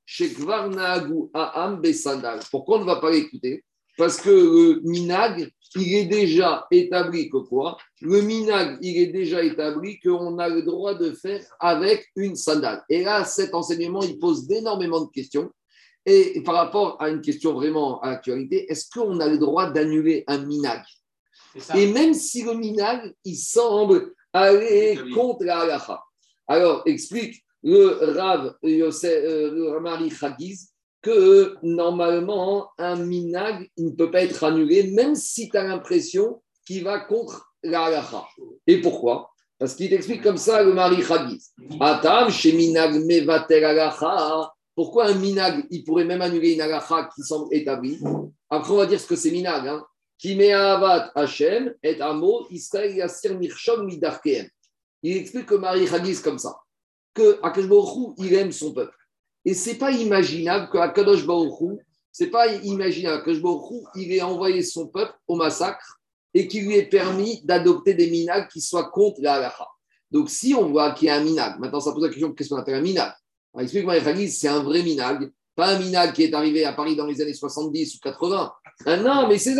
[1.34, 2.40] Aam Besandal.
[2.50, 3.62] Pourquoi on ne va pas l'écouter?
[3.98, 7.76] Parce que le minag, il est déjà établi que quoi?
[8.00, 12.82] Le minag, il est déjà établi qu'on a le droit de faire avec une sandale.
[12.88, 15.50] Et là, cet enseignement, il pose d'énormément de questions.
[16.10, 20.24] Et par rapport à une question vraiment à l'actualité, est-ce qu'on a le droit d'annuler
[20.26, 20.82] un minag?
[21.76, 26.02] Et même si le minag, il semble aller contre la halacha.
[26.46, 30.70] Alors, explique le Rav euh, le Ramari Chagiz,
[31.02, 36.40] que normalement, un minag, il ne peut pas être annulé, même si tu as l'impression
[36.66, 38.24] qu'il va contre la halacha.
[38.66, 39.30] Et pourquoi?
[39.58, 41.50] Parce qu'il t'explique comme ça le mari Chagiz.
[41.78, 43.62] Atam, chez minag mevater.
[44.78, 47.98] Pourquoi un minag, il pourrait même annuler une halacha qui semble établie?
[48.48, 49.66] Après, on va dire ce que c'est minag.
[49.66, 49.84] Hein.
[51.16, 54.46] Hashem et amo Israël yasir mirshom midarkeem.
[55.02, 56.60] Il explique que Marie Chagiz comme ça
[57.12, 58.94] que Akadosh il aime son peuple.
[59.44, 61.26] Et c'est pas imaginable que Akadosh
[62.12, 65.98] c'est pas imaginable que Baruch il ait envoyé son peuple au massacre
[66.32, 69.66] et qu'il lui ait permis d'adopter des minags qui soient contre la halakha.
[70.12, 72.50] Donc si on voit qu'il y a un minag, maintenant ça pose la question qu'est-ce
[72.50, 73.12] qu'on appelle un minag?
[73.58, 73.94] Explique-moi,
[74.28, 77.34] c'est un vrai minag, pas un minag qui est arrivé à Paris dans les années
[77.34, 78.52] 70 ou 80.
[78.86, 79.56] Ah non, mais c'est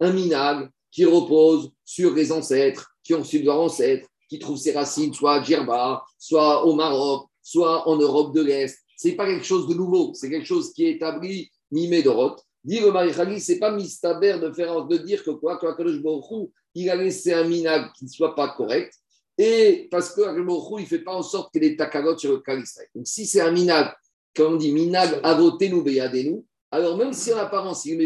[0.00, 4.72] un minag qui repose sur les ancêtres, qui ont su leurs ancêtres, qui trouve ses
[4.72, 8.78] racines soit à Djerba, soit au Maroc, soit en Europe de l'Est.
[8.96, 12.36] Ce n'est pas quelque chose de nouveau, c'est quelque chose qui est établi Nimé Dorot.
[12.64, 16.90] Dit le Marichali, ce n'est pas mistaber de, faire, de dire que quoi, que il
[16.90, 18.94] a laissé un minag qui ne soit pas correct,
[19.36, 22.88] et parce que il ne fait pas en sorte que les takalot sur le Kalisraël.
[22.94, 23.92] Donc si c'est un minag,
[24.34, 27.98] comme on dit, minag avotenu beyadenu, alors même si en apparence il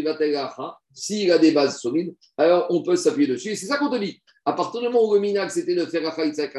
[0.93, 3.49] s'il a des bases solides, alors on peut s'appuyer dessus.
[3.49, 4.21] Et c'est ça qu'on te dit.
[4.45, 6.53] À partir du moment où le minag, c'était de faire la avec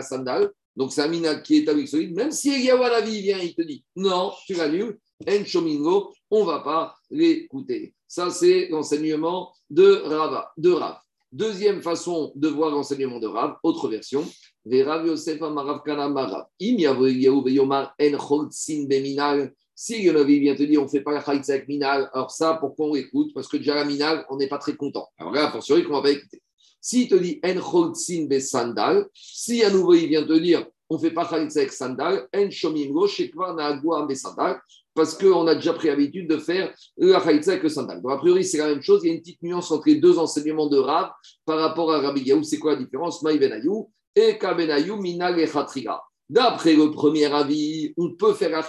[0.76, 3.84] donc c'est un minag qui est avec solide, même si Eliawanavi vient, il te dit
[3.96, 7.94] non, tu l'annules, En Shomingo, on ne va pas l'écouter.
[8.06, 10.98] Ça, c'est l'enseignement de Rava, de Rav.
[11.32, 14.24] Deuxième façon de voir l'enseignement de Rav, autre version.
[14.66, 16.46] Rav Yosef Amarav Kana Marav.
[16.60, 19.52] Im Yomar En Cholzin Beminal.
[19.72, 22.88] Si Yonavi vient te dire on ne fait pas la avec Minal, alors ça, pourquoi
[22.88, 23.30] on écoute?
[23.32, 25.08] Parce que déjà la Minal, on n'est pas très content.
[25.18, 26.42] Alors là, sûr qu'on ne va pas écouter.
[26.80, 30.96] S'il te dit En Cholzin Be Sandal, si à nouveau il vient te dire on
[30.96, 34.60] ne fait pas Chalitza avec Sandal, En Shomim Go, Shekvar Naagua Be Sandal,
[35.00, 38.02] parce qu'on a déjà pris l'habitude de faire la Chalitza avec le Sandal.
[38.02, 39.00] Donc a priori, c'est la même chose.
[39.02, 41.08] Il y a une petite nuance entre les deux enseignements de Rav
[41.46, 42.42] par rapport à Rabbi Yaou.
[42.42, 43.22] C'est quoi la différence?
[43.22, 46.02] Maï Benayou et Kabenayou Minal et Khatriga.
[46.28, 48.62] D'après le premier avis, on peut faire la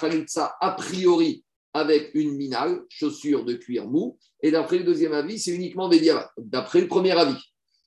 [0.61, 4.17] a priori avec une minale, chaussure de cuir mou.
[4.41, 6.21] Et d'après le deuxième avis, c'est uniquement des diamants.
[6.37, 7.35] D'après le premier avis.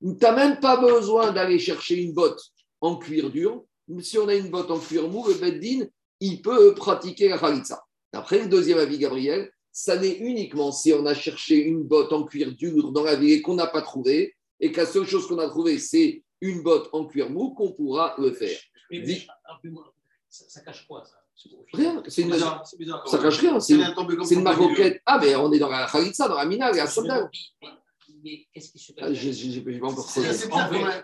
[0.03, 2.43] Tu n'as même pas besoin d'aller chercher une botte
[2.83, 3.65] en cuir dur.
[4.01, 5.87] Si on a une botte en cuir mou, le Beddin,
[6.21, 7.83] il peut pratiquer la Khalitsa.
[8.15, 12.23] D'après le deuxième avis, Gabriel, ça n'est uniquement si on a cherché une botte en
[12.23, 15.27] cuir dur dans la ville et qu'on n'a pas trouvé, et que la seule chose
[15.27, 18.57] qu'on a trouvé, c'est une botte en cuir mou, qu'on pourra le faire.
[20.29, 21.17] Ça, cache quoi ça?
[21.73, 25.03] Rien, c'est une, bizarre, bizarre, ça cache rien, c'est une, maroquette.
[25.05, 27.29] Ah, mais on est dans la Khalitsa, dans la Mina, la Sandal.
[28.25, 30.09] Mais qu'est-ce qui se passe ah, Je n'ai pas encore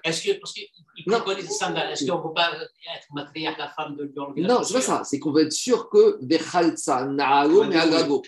[0.03, 0.67] Est-ce que, parce qu'il
[1.05, 4.63] préconise les sandales, est-ce qu'on ne peut pas être matriarche, la femme de lui Non,
[4.63, 8.23] c'est pas ça, c'est qu'on veut être sûr que des Khalsa, Naalo, mais Agago.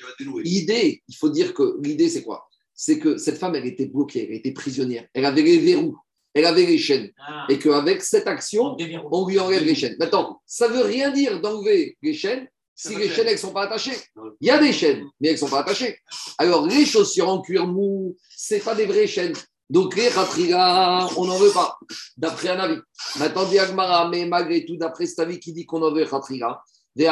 [0.45, 2.47] L'idée, il faut dire que l'idée, c'est quoi?
[2.75, 5.97] C'est que cette femme, elle était bloquée, elle était prisonnière, elle avait les verrous.
[6.35, 7.11] Elle avait les chaînes.
[7.19, 7.47] Ah.
[7.51, 8.75] Et qu'avec cette action,
[9.11, 9.97] on lui enlève les chaînes.
[9.99, 13.53] Maintenant, ça ne veut rien dire d'enlever les chaînes si les chaînes, elles ne sont
[13.53, 13.97] pas attachées.
[14.41, 15.99] Il y a des chaînes, mais elles ne sont pas attachées.
[16.39, 19.35] Alors, les chaussures en cuir mou, ce pas des vraies chaînes.
[19.71, 21.79] Donc, les khatriga, on n'en veut pas,
[22.17, 22.81] d'après un avis.
[23.19, 26.61] Maintenant, Diagmara, mais malgré tout, d'après cet avis qui dit qu'on en veut khatriga,
[26.95, 27.11] des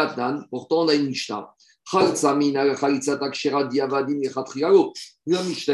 [0.51, 1.55] pourtant, on a une Mishnah.
[1.93, 2.65] La Mishnah,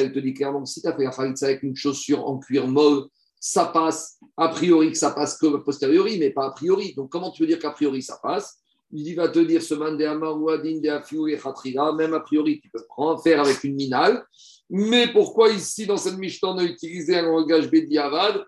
[0.01, 2.67] elle te dit clairement si tu as fait la khalitza avec une chaussure en cuir
[2.67, 3.07] molle,
[3.39, 6.95] ça passe, a priori que ça passe que a posteriori, mais pas a priori.
[6.95, 8.59] Donc comment tu veux dire qu'a priori ça passe?
[8.93, 9.97] Il va te dire ce de
[11.97, 14.25] même a priori tu peux prendre, faire avec une minale.
[14.71, 18.45] Mais pourquoi ici dans cette Mishnah on a utilisé un langage Bediavad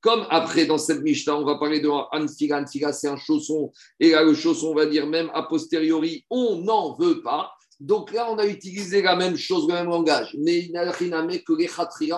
[0.00, 2.60] comme après, dans cette Mishnah, on va parler de Anfiga.
[2.60, 3.70] Anfiga, c'est un chausson.
[4.00, 7.50] Et là, le chausson, on va dire même a posteriori, on n'en veut pas.
[7.80, 10.34] Donc là, on a utilisé la même chose, le même langage.
[10.38, 11.68] Mais il n'a rien que les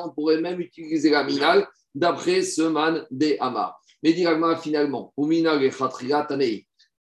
[0.05, 1.67] on pourrait même utiliser la minal
[1.97, 3.81] d'après ce man des Amar.
[4.03, 5.13] Mais directement, finalement,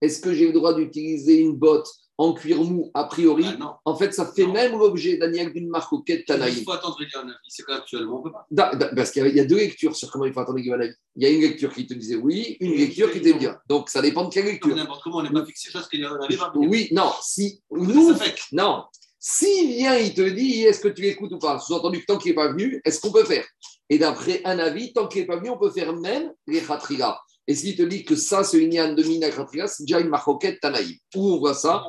[0.01, 3.95] est-ce que j'ai le droit d'utiliser une botte en cuir mou, a priori, bah en
[3.95, 6.53] fait, ça fait même l'objet, Daniel, d'une marque au Tanaï.
[6.59, 8.47] Il faut attendre un avis, c'est qu'actuellement, on peut pas.
[8.95, 10.93] parce qu'il y, a deux lectures sur comment il faut attendre un avis.
[11.17, 13.57] Il y a une lecture qui te disait oui, une lecture qui te dit bien.
[13.67, 14.73] Donc, ça dépend de quelle lecture.
[14.73, 16.07] N'importe comment, on n'est pas fixé parce qu'il y
[16.55, 17.61] Oui, non, si.
[17.69, 18.13] Nous,
[18.53, 18.85] non.
[19.27, 21.57] S'il vient, il te dit est-ce que tu l'écoutes ou pas?
[21.57, 23.43] Sous-entendu que tant qu'il n'est pas venu, est-ce qu'on peut faire?
[23.89, 27.19] Et d'après un avis, tant qu'il n'est pas venu, on peut faire même les khatriga.
[27.47, 29.27] Et s'il te dit que ça, c'est une yann de Mina
[29.67, 30.95] c'est déjà une maroquette Tanaïm.
[31.15, 31.83] Où on voit ça?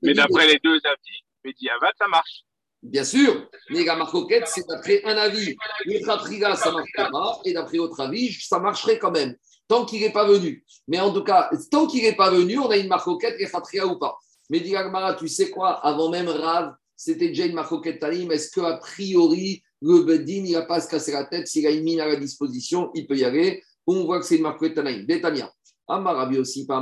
[0.00, 2.44] Mais d'après les deux avis, Mediavat, ça marche.
[2.82, 5.54] Bien sûr, mais la marcoquette, c'est d'après un avis.
[5.84, 7.40] Le Khatriga, ça marche pas.
[7.44, 9.36] Et d'après autre avis, ça marcherait quand même.
[9.68, 10.64] Tant qu'il n'est pas venu.
[10.88, 13.84] Mais en tout cas, tant qu'il n'est pas venu, on a une marcoquette, et Khatriga
[13.84, 14.16] ou pas.
[14.50, 14.74] Mais dis
[15.18, 15.84] tu sais quoi?
[15.84, 18.30] Avant même Rav, c'était déjà une marcoquette Tanim.
[18.30, 21.48] Est-ce qu'à priori, le Bedin, il n'a pas à se casser la tête?
[21.48, 24.36] S'il a une mine à la disposition, il peut y aller on voit que c'est
[24.36, 25.06] une marque Tanaïm.
[25.06, 25.52] Détania.
[25.88, 26.80] Amarabi aussi, pas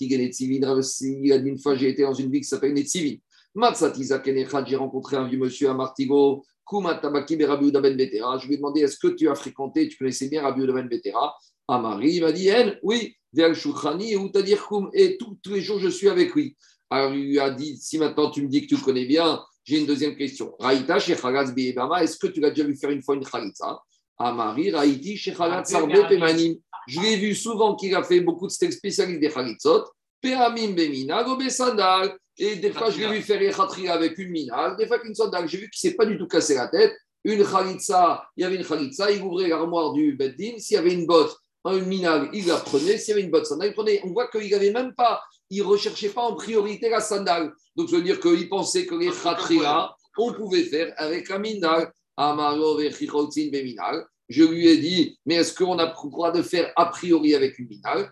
[0.00, 3.16] Il a dit une fois, j'ai été dans une ville qui s'appelle Netzivin.
[3.54, 4.22] Matsatiza
[4.66, 6.44] j'ai rencontré un vieux monsieur à Martigo.
[6.72, 6.78] Je
[8.46, 11.34] lui ai demandé, est-ce que tu as fréquenté, tu connaissais bien Rabbi Ben Betera?
[11.66, 12.48] Amari, il m'a dit,
[12.82, 13.14] oui,
[13.54, 16.56] Shoukhani, et Outadir Koum, et tous les jours je suis avec lui.
[16.90, 19.40] Alors il lui a dit, si maintenant tu me dis que tu le connais bien,
[19.64, 20.54] j'ai une deuxième question.
[20.58, 23.80] Raïta chez Khagas est-ce que tu l'as déjà vu faire une fois une Khalitza
[24.18, 26.56] Amari, Raïti, Shechalat Sarbe Pemanim.
[26.86, 29.84] Je l'ai vu souvent qu'il a fait beaucoup de spécialistes des Khalitzot.
[30.20, 32.18] Peramim Bemina, Gobe Sandal.
[32.36, 35.48] Et des fois, je l'ai vu faire Khatria avec une minal, des fois qu'une sandal.
[35.48, 36.94] J'ai vu qu'il ne s'est pas du tout cassé la tête.
[37.24, 40.58] Une Khalitza, il y avait une Khalitza, il ouvrait l'armoire du Beddin.
[40.58, 42.98] S'il y avait une botte, une minal, il la prenait.
[42.98, 44.00] S'il y avait une botte sandal, il prenait.
[44.04, 47.52] On voit qu'il n'avait même pas, il ne recherchait pas en priorité la sandal.
[47.76, 51.92] Donc, ça veut dire qu'il pensait que les Khatria, on pouvait faire avec la minal.
[54.28, 57.58] Je lui ai dit, mais est-ce qu'on a le droit de faire a priori avec
[57.58, 58.10] une minal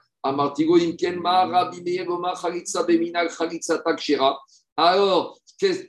[4.77, 5.39] alors,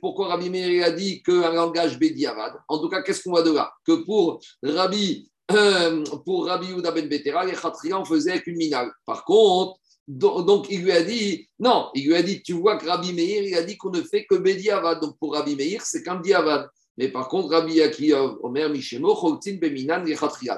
[0.00, 3.52] pourquoi Rabbi Meir a dit qu'un langage bédiavad En tout cas, qu'est-ce qu'on voit de
[3.52, 3.72] là?
[3.84, 8.56] Que pour Rabbi, euh, pour Rabbi Uda Ben Betera, les Khatria, on faisait avec une
[8.56, 8.90] minal.
[9.04, 9.79] Par contre,
[10.10, 13.44] Donc, il lui a dit, non, il lui a dit, tu vois que Rabbi Meir,
[13.44, 15.00] il a dit qu'on ne fait que Bediavad.
[15.00, 16.68] Donc pour Rabbi Meir, c'est qu'un Diavad.
[16.96, 20.04] Mais par contre, Rabbi Akiva, Omer Mishemo, Choltin Beminan.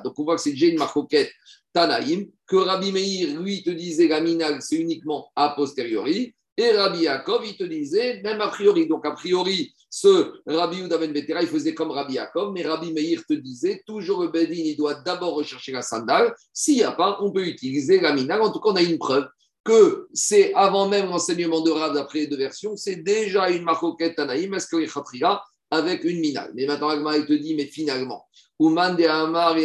[0.03, 1.31] Donc on voit que c'est déjà une marcoquette
[1.75, 6.35] Tanaïm, que Rabbi Meir, lui, te disait la c'est uniquement a posteriori.
[6.57, 8.87] Et Rabbi Yaakov, il te disait même a priori.
[8.87, 13.23] Donc, a priori, ce Rabbi Udaven Betera, il faisait comme Rabbi Yaakov, mais Rabbi Meir
[13.27, 16.35] te disait toujours le Bedin, il doit d'abord rechercher la sandale.
[16.53, 18.43] S'il n'y a pas, on peut utiliser la minal.
[18.43, 19.27] En tout cas, on a une preuve
[19.65, 24.17] que c'est avant même l'enseignement de Rav d'après les deux versions, c'est déjà une marcoquette
[24.17, 26.51] Tanaïm, Khatria avec une minal.
[26.55, 28.27] Mais maintenant, Agma, il te dit, mais finalement,
[28.61, 29.57] Uman de Amar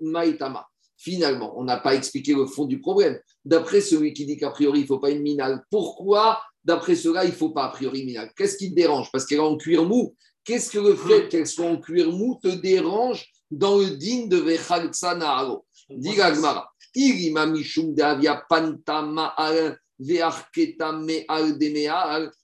[0.00, 0.69] Maitama.
[1.02, 3.18] Finalement, on n'a pas expliqué le fond du problème.
[3.44, 7.24] D'après celui qui dit qu'a priori, il ne faut pas une minale, pourquoi, d'après cela,
[7.24, 8.30] il ne faut pas a priori une minale?
[8.36, 9.10] Qu'est-ce qui te dérange?
[9.10, 10.14] Parce qu'elle est en cuir mou.
[10.44, 14.36] Qu'est-ce que le fait qu'elle soit en cuir mou te dérange dans le digne de
[14.36, 16.70] Vechal Tzanaro Dit Gagmara.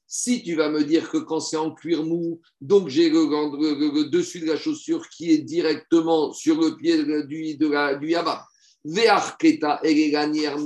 [0.08, 4.40] Si tu vas me dire que quand c'est en cuir mou, donc j'ai le, dessus
[4.40, 8.46] de la chaussure qui est directement sur le pied du, de la, du yaba.
[8.84, 10.58] Ve'arketa et les lanières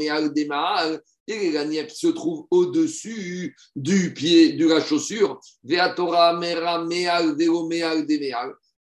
[1.26, 5.40] et les lanières qui se trouvent au-dessus du pied de la chaussure.
[5.64, 8.06] Ve'atora mera me'al me'al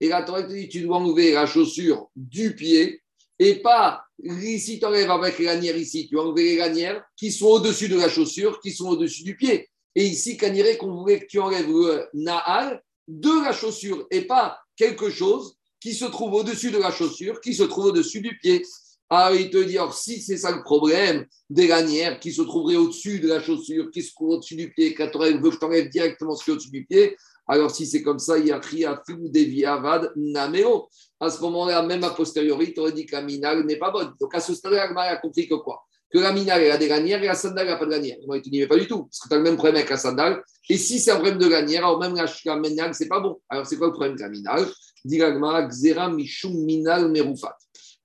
[0.00, 3.00] Et la Torah te dit tu dois enlever la chaussure du pied
[3.38, 7.46] et pas ici tu enlèves avec les lanières ici, tu enlèves les lanières qui sont
[7.46, 9.68] au-dessus de la chaussure, qui sont au-dessus du pied.
[9.98, 14.56] Et ici, Kaniré, qu'on voulait que tu enlèves le Nahal de la chaussure et pas
[14.76, 18.64] quelque chose qui se trouve au-dessus de la chaussure, qui se trouve au-dessus du pied.
[19.10, 22.76] Ah, il te dit, alors si c'est ça le problème des lanières qui se trouveraient
[22.76, 25.64] au-dessus de la chaussure, qui se trouvent au-dessus du pied, quand tu veut que tu
[25.64, 27.16] enlèves directement ce qui est au-dessus du pied,
[27.48, 30.88] alors si c'est comme ça, il y a Kriya Deviavad Nameo.
[31.18, 33.22] À ce moment-là, même a posteriori, tu aurais dit que la
[33.64, 34.14] n'est pas bonne.
[34.20, 35.87] Donc à ce stade-là, a compris que quoi?
[36.10, 38.16] Que la minale, a des lanières et la sandale, n'a pas de lanière.
[38.26, 39.76] Moi, il te dit, mais pas du tout, parce que tu as le même problème
[39.76, 40.42] avec la sandale.
[40.68, 43.38] Et si c'est un problème de lanière, alors même la, la c'est pas bon.
[43.48, 44.66] Alors, c'est quoi le problème de la minale?
[45.04, 47.56] Dit Gzera Mishum Minal Merufat.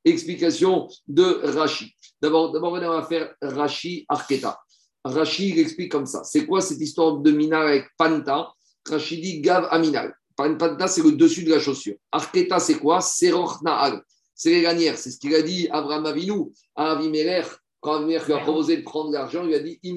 [0.05, 1.95] Explication de Rashi.
[2.21, 4.59] D'abord, d'abord, on va faire Rashi Arketa.
[5.03, 6.23] Rashi, il explique comme ça.
[6.23, 8.51] C'est quoi cette histoire de minal avec Panta?
[8.89, 10.13] Rashi dit Gav Aminal.
[10.35, 11.95] Panta, c'est le dessus de la chaussure.
[12.11, 13.01] Arketa, c'est quoi?
[13.01, 14.01] Seroch Na'al.
[14.35, 14.97] C'est les lanières.
[14.97, 17.47] C'est ce qu'il a dit Abraham Avinu à Avimelech
[17.83, 19.91] quand lui a proposé de prendre l'argent, il lui a dit Je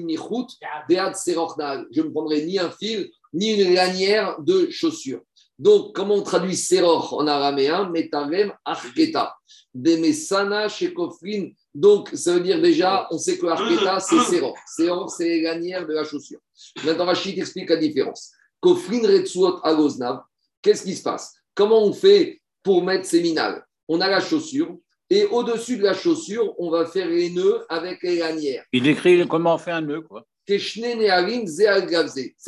[2.01, 5.21] ne prendrai ni un fil, ni une lanière de chaussure.
[5.57, 7.89] Donc, comment on traduit Seror en araméen?
[7.89, 9.35] Metarem Arketa.
[9.73, 11.49] Demesana chez Kofrin.
[11.73, 14.55] Donc, ça veut dire déjà, on sait que Arketa, c'est Seror.
[14.67, 16.39] Seror, c'est les lanières de la chaussure.
[16.83, 18.33] Maintenant, Rachid explique la différence.
[18.59, 20.19] Kofrin Retsuot Agoznav.
[20.61, 21.35] Qu'est-ce qui se passe?
[21.55, 23.65] Comment on fait pour mettre ces minales?
[23.87, 24.75] On a la chaussure,
[25.09, 28.65] et au-dessus de la chaussure, on va faire les nœuds avec les lanières.
[28.71, 30.25] Il décrit comment on fait un nœud, quoi.
[30.49, 30.59] C'est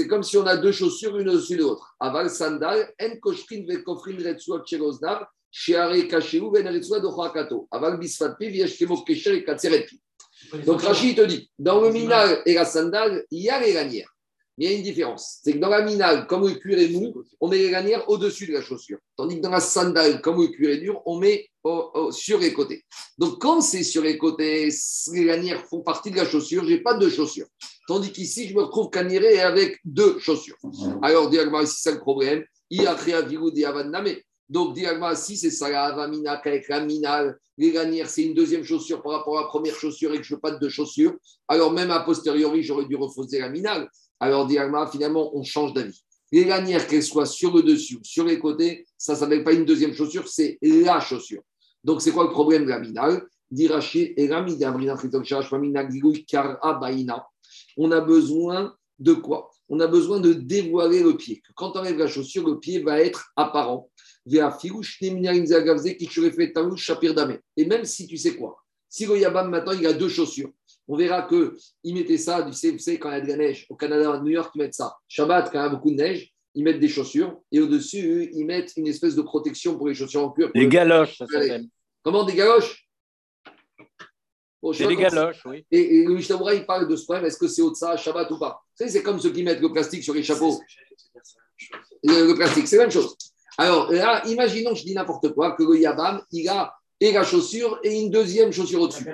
[0.07, 1.95] comme si on a deux chaussures, une au-dessus de l'autre.
[1.99, 7.67] Aval sandal, en koshrin vekofrin retsuot cheloznav, shiare kasheu ben retsuot dochakato.
[7.71, 9.99] Aval bisfatpi vieshkemo kesher et katseretpi.
[10.65, 14.15] Donc Rachid te dit, dans le minal et la sandale, il y a les lanières
[14.59, 15.39] il y a une différence.
[15.41, 18.45] C'est que dans la minale, comme le cuir est mou, on met les lanières au-dessus
[18.45, 18.99] de la chaussure.
[19.15, 21.47] Tandis que dans la sandale, comme le cuir est dur, on met
[22.11, 22.83] sur les côtés.
[23.17, 24.69] Donc quand c'est sur les côtés,
[25.13, 27.47] les lanières font partie de la chaussure, je n'ai pas deux chaussures.
[27.87, 30.57] Tandis qu'ici, je me retrouve caniré avec deux chaussures.
[31.01, 33.15] Alors, diagma, si c'est le problème, il a créé
[34.47, 38.63] Donc, diagma, si c'est ça, la avamina, avec la minale, les lanières, c'est une deuxième
[38.63, 40.69] chaussure par rapport à la première chaussure et que je ne veux pas de deux
[40.69, 41.15] chaussures,
[41.47, 43.89] alors même a posteriori, j'aurais dû refuser la minale.
[44.19, 46.03] Alors, Diagma, finalement, on change d'avis.
[46.31, 49.53] Les lanières, qu'elles soient sur le dessus ou sur les côtés, ça ne s'appelle pas
[49.53, 51.41] une deuxième chaussure, c'est la chaussure.
[51.83, 53.57] Donc, c'est quoi le problème de la minale on
[57.91, 59.49] a besoin de quoi?
[59.69, 61.41] On a besoin de dévoiler le pied.
[61.55, 63.89] Quand on enlève la chaussure, le pied va être apparent.
[67.57, 70.51] Et même si tu sais quoi, si le Yabam maintenant il a deux chaussures,
[70.89, 73.75] on verra qu'ils mettaient ça, vous savez, quand il y a de la neige, au
[73.75, 74.97] Canada, à New York, ils mettent ça.
[75.07, 78.43] Shabbat, quand il y a beaucoup de neige, ils mettent des chaussures et au-dessus, ils
[78.43, 80.49] mettent une espèce de protection pour les chaussures en cuir.
[80.53, 81.67] Des galoches, ça s'appelle.
[82.01, 82.89] Comment des galoches?
[84.73, 85.63] C'est des galoches, oui.
[85.71, 88.39] Et, le Mishnah il parle de ce problème est-ce que c'est au ça, Shabbat ou
[88.39, 88.59] pas?
[88.71, 90.59] Vous savez, c'est comme ceux qui mettent le plastique sur les chapeaux.
[92.03, 93.15] Le, plastique, c'est la même chose.
[93.59, 97.79] Alors là, imaginons, je dis n'importe quoi, que le Yabam, il a et la chaussure
[97.83, 99.05] et une deuxième chaussure au-dessus.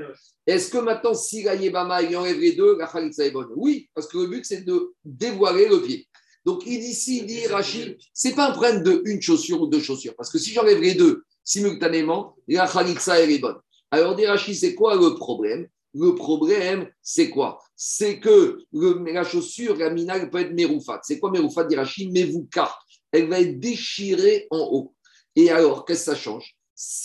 [0.47, 3.49] Est-ce que maintenant, si la Yébama, il enlève les deux, la Khalitsa est bonne?
[3.55, 6.07] Oui, parce que le but, c'est de dévoiler le pied.
[6.45, 9.61] Donc, il dit ici, il dit Rachid, ce n'est pas un problème de une chaussure
[9.61, 13.57] ou deux chaussures, parce que si j'enlève les deux simultanément, la Khalitsa, elle est bonne.
[13.89, 15.67] Alors, dit Rachid, c'est quoi le problème?
[15.95, 17.59] Le problème, c'est quoi?
[17.75, 20.99] C'est que la chaussure, la minale peut être méroufat.
[21.03, 22.75] C'est quoi méroufat d'Irachi Mevouka.
[23.11, 24.93] Elle va être déchirée en haut.
[25.37, 26.54] Et alors, qu'est-ce que ça change?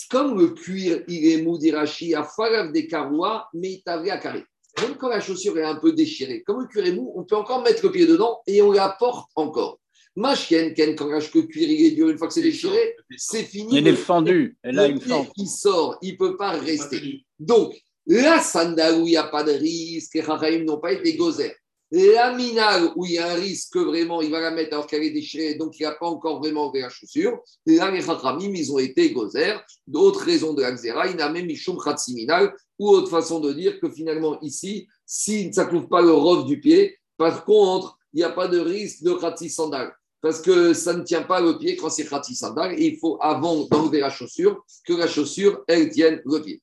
[0.09, 4.43] Comme le cuir, il est mou d'Irachi, à falav des carois, mais il à carré.
[4.81, 7.35] Même quand la chaussure est un peu déchirée, comme le cuir est mou, on peut
[7.35, 9.79] encore mettre le pied dedans et on la porte encore.
[10.15, 13.77] Ma chienne, quand le cuir il est dur, une fois que c'est déchiré, c'est fini.
[13.77, 14.57] Il est fendu.
[14.61, 17.23] Elle a le pied qui sort, il ne peut pas rester.
[17.39, 17.73] Donc,
[18.05, 21.55] la sandale où il n'y a pas de risque, les Rahaïm n'ont pas été gozer.
[21.91, 24.87] La minale où il y a un risque que vraiment il va la mettre alors
[24.87, 27.39] qu'elle est déchirée, donc il n'a pas encore vraiment ouvert la chaussure.
[27.65, 29.59] Là, les Chachamim, ils ont été gozer.
[29.85, 33.89] D'autres raisons de la il n'a même Mishum Khatsiminal, ou autre façon de dire que
[33.89, 38.23] finalement, ici, si ça ne couvre pas le rof du pied, par contre, il n'y
[38.23, 41.75] a pas de risque de Khatsi sandal parce que ça ne tient pas le pied
[41.75, 42.79] quand c'est Khatsi sandal.
[42.79, 46.61] Il faut, avant d'enlever la chaussure, que la chaussure, elle tienne le pied.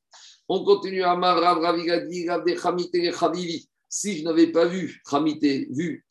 [0.48, 3.68] On continue à Rav Ravigadi, Rav de Chamite Chavivi.
[3.88, 6.04] Si je n'avais pas vu Chamite, vu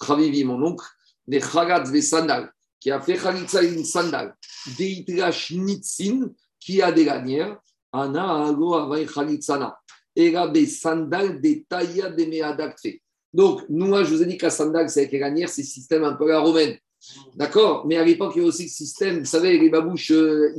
[0.45, 0.85] mon oncle,
[1.27, 4.35] des Chagatz des sandales, qui a fait Khalitsa une sandal,
[4.77, 7.59] des Itrash Nitzin, qui a des lanières,
[7.91, 9.77] Ana Ago Avay Khalitsana.
[10.15, 12.87] Et là, des sandales, des taillas, des méadakte.
[13.33, 16.13] Donc, nous, je vous ai dit qu'à sandal, c'est avec les lanières, c'est système un
[16.13, 16.77] peu la romaine.
[17.35, 17.85] D'accord?
[17.85, 20.53] Mais à l'époque, il y a aussi le système, vous savez, les babouches euh,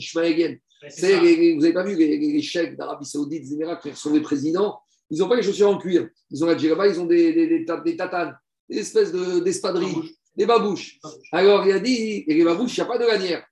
[1.55, 4.79] vous n'avez pas vu les, chèques d'Arabie Saoudite, des Émirats qui sont les présidents
[5.11, 6.09] Ils n'ont pas les chaussures en cuir.
[6.31, 8.39] Ils ont la djellaba, ils ont des, des, des, tatanes,
[8.69, 10.17] des espèces d'espadrilles.
[10.37, 10.99] des babouches.
[11.33, 13.45] Alors il a dit, et les babouches, il n'y a pas de lanière.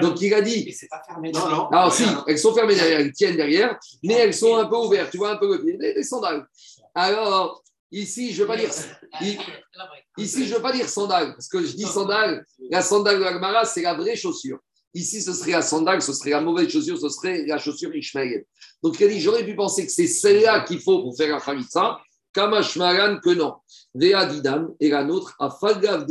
[0.00, 0.64] Donc il a dit.
[0.66, 1.30] Mais c'est pas fermé.
[1.32, 1.68] Non, non.
[1.68, 5.10] Alors si, elles sont fermées derrière, elles tiennent derrière, mais elles sont un peu ouvertes.
[5.10, 6.46] Tu vois un peu le pied, des, sandales.
[6.94, 7.62] Alors
[7.92, 8.70] ici, je ne veux pas dire.
[10.16, 12.44] Ici, je ne veux pas dire sandales, parce que je dis sandales.
[12.70, 14.58] La sandale de l'Agmara, c'est la vraie chaussure.
[14.94, 18.44] Ici, ce serait la sandale, ce serait la mauvaise chaussure, ce serait la chaussure Ishmael.
[18.82, 22.00] Donc, il dit j'aurais pu penser que c'est celle-là qu'il faut pour faire la Khalitsa.
[22.32, 23.54] Kamashmaran, que non.
[23.94, 26.04] Vea Didan, et la nôtre, à Fagav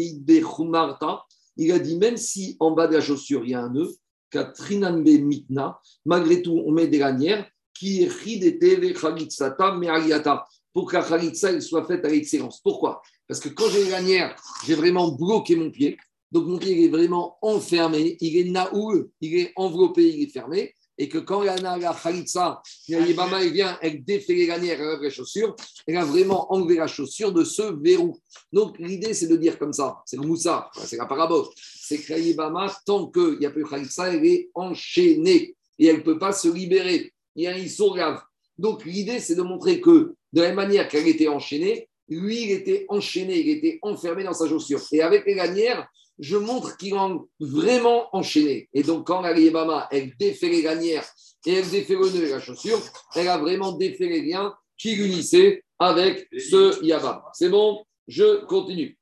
[1.55, 3.93] il a dit même si en bas de la chaussure, il y a un nœud,
[4.31, 11.03] Katrinanbe Mitna, malgré tout, on met des lanières qui ridete Khalitsata Me'aliata, pour que la
[11.03, 12.59] Khalitsa soit faite à l'excellence.
[12.61, 13.01] Pourquoi?
[13.27, 15.97] Parce que quand j'ai les lanières, j'ai vraiment bloqué mon pied.
[16.33, 20.73] Donc mon pied est vraiment enfermé, il est naoul, il est enveloppé, il est fermé.
[20.97, 25.09] Et que quand la, la khalitsa, il vient, elle défait les lanières, elle enlève les
[25.11, 25.55] chaussures,
[25.87, 28.19] elle a vraiment enlevé la chaussure de ce verrou.
[28.51, 31.45] Donc l'idée, c'est de dire comme ça, c'est le moussa, c'est la parabole.
[31.55, 36.01] C'est que Yibama, tant qu'il n'y a plus khalitsa, elle est enchaînée et elle ne
[36.01, 37.13] peut pas se libérer.
[37.35, 38.21] Il y a un grave.
[38.57, 42.85] Donc l'idée, c'est de montrer que de la manière qu'elle était enchaînée, lui, il était
[42.89, 44.81] enchaîné, il était enfermé dans sa chaussure.
[44.91, 45.87] Et avec les lanières,
[46.19, 46.97] je montre qu'il est
[47.39, 48.69] vraiment enchaîné.
[48.73, 51.05] Et donc, quand la Yébama, elle défait les lanières
[51.45, 52.79] et elle défait le nœud et la chaussure,
[53.15, 57.21] elle a vraiment défait les liens qui l'unissaient avec ce Yabam.
[57.33, 58.97] C'est bon Je continue.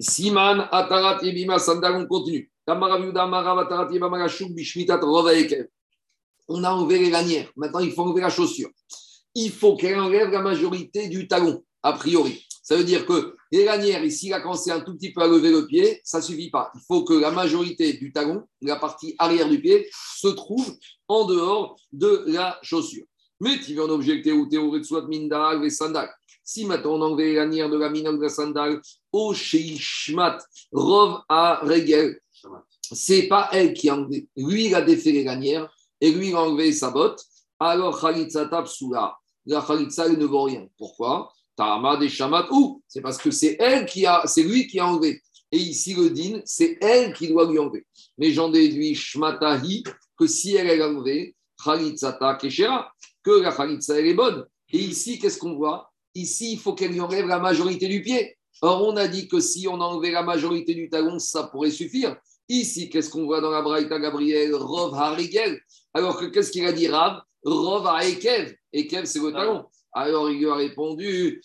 [0.00, 2.50] Siman, Atarat, Yebima, Sandal, on continue.
[2.66, 2.82] On
[6.64, 7.50] a enlevé les lanières.
[7.56, 8.70] Maintenant, il faut enlever la chaussure.
[9.34, 12.47] Il faut qu'elle enlève la majorité du talon, a priori.
[12.68, 15.26] Ça veut dire que les lanières, ici, il a commencé un tout petit peu à
[15.26, 16.70] lever le pied, ça ne suffit pas.
[16.74, 19.88] Il faut que la majorité du talon, la partie arrière du pied,
[20.18, 20.76] se trouve
[21.08, 23.06] en dehors de la chaussure.
[23.40, 26.10] Mais tu veux en objecter ou soit mindal et sandal.
[26.44, 30.36] Si maintenant on enlève les lanières de la mina de la sandale, au sheishmat,
[30.70, 32.20] rov à regel,
[32.82, 34.28] c'est pas elle qui a enlevé.
[34.36, 37.24] Lui, il a défait les lanières et lui, il a enlevé sa botte.
[37.58, 39.16] Alors, Khalitsa tape sous la.
[39.46, 40.66] La Khalitsa, ne vaut rien.
[40.76, 41.32] Pourquoi?
[41.98, 45.20] Des ou c'est parce que c'est elle qui a, c'est lui qui a enlevé.
[45.50, 47.86] Et ici, le din, c'est elle qui doit lui enlever.
[48.18, 49.82] Mais j'en déduis shmatahi
[50.16, 52.92] que si elle a enlevé, khalitzata keshera,
[53.22, 54.44] que la khalitza elle est bonne.
[54.70, 55.90] Et ici, qu'est-ce qu'on voit?
[56.14, 58.36] Ici, il faut qu'elle lui enlève la majorité du pied.
[58.60, 62.16] Or, on a dit que si on enlevait la majorité du talon, ça pourrait suffire.
[62.48, 64.54] Ici, qu'est-ce qu'on voit dans la Braïta Gabriel?
[64.54, 65.60] Rov Harigel.
[65.94, 67.20] Alors que qu'est-ce qu'il a dit Rav?
[67.44, 68.54] Rov Haekev.
[68.72, 69.64] Ekev, c'est le talon.
[69.98, 71.42] Alors il lui a répondu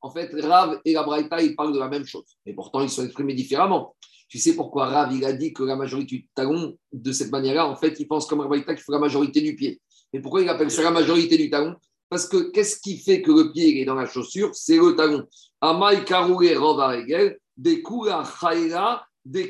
[0.00, 2.24] En fait, Rav et la Braïta, parlent de la même chose.
[2.46, 3.94] Mais pourtant, ils sont exprimés différemment.
[4.30, 7.68] Tu sais pourquoi Rav, il a dit que la majorité du talon, de cette manière-là,
[7.68, 9.78] en fait, il pense comme la qu'il faut la majorité du pied.
[10.14, 11.76] Mais pourquoi il appelle ça la majorité du talon
[12.08, 14.54] Parce que qu'est-ce qui fait que le pied est dans la chaussure?
[14.54, 15.26] C'est le talon.
[15.60, 17.82] Amai Karoué Rav des des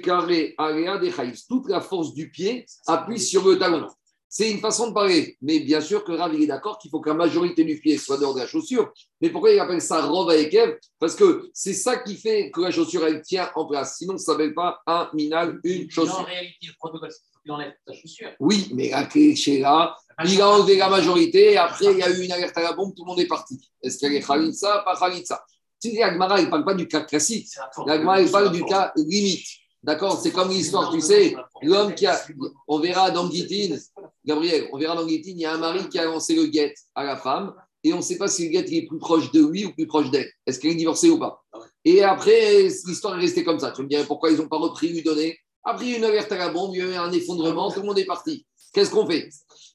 [0.02, 1.12] carrés, aléa, des
[1.48, 3.88] Toute la force du pied appuie sur le talon.
[4.34, 5.36] C'est une façon de parler.
[5.42, 7.98] Mais bien sûr que Rav, il est d'accord qu'il faut que la majorité du pied
[7.98, 8.90] soit dehors de la chaussure.
[9.20, 12.62] Mais pourquoi il appelle ça Rov avec Ev Parce que c'est ça qui fait que
[12.62, 13.98] la chaussure, elle tient en place.
[13.98, 16.20] Sinon, ça ne s'appelle pas un minal, une chaussure.
[16.20, 18.30] En réalité, le protocole, c'est qu'il enlève ta chaussure.
[18.40, 19.94] Oui, mais la clé chez là,
[20.24, 21.52] il a enlevé la majorité.
[21.52, 23.26] Et après, il y a eu une alerte à la bombe, tout le monde est
[23.26, 23.60] parti.
[23.82, 25.44] Est-ce qu'elle est Khalitsa, pas Khalitsa
[25.78, 27.48] Tu dis, Agmara, il ne parle pas du cas classique.
[27.86, 29.46] L'Agmara, il parle du cas limite.
[29.82, 32.20] D'accord C'est comme l'histoire, tu sais, l'homme qui a.
[32.68, 33.80] On verra dans Guitine,
[34.24, 36.72] Gabriel, on verra dans Guitine, il y a un mari qui a lancé le guet
[36.94, 37.52] à la femme
[37.82, 39.88] et on ne sait pas si le guet est plus proche de lui ou plus
[39.88, 40.30] proche d'elle.
[40.46, 41.42] Est-ce qu'elle est divorcée ou pas?
[41.84, 43.72] Et après, l'histoire est restée comme ça.
[43.72, 46.50] Tu me dirais pourquoi ils n'ont pas repris, lui donner Après, une alerte à la
[46.50, 48.46] bombe, il y a eu un effondrement, tout le monde est parti.
[48.72, 49.28] Qu'est-ce qu'on fait?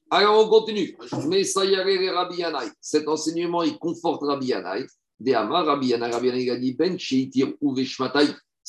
[0.10, 0.97] Alors, on continue.
[1.28, 2.70] Mais ça y est, Rabbi Yanaï.
[2.80, 4.86] Cet enseignement, il conforte Rabbi Yanaï.
[5.20, 7.76] Des Amar, Rabbi Yanaï, Rabbi Yanaï Ben Sheitir ou.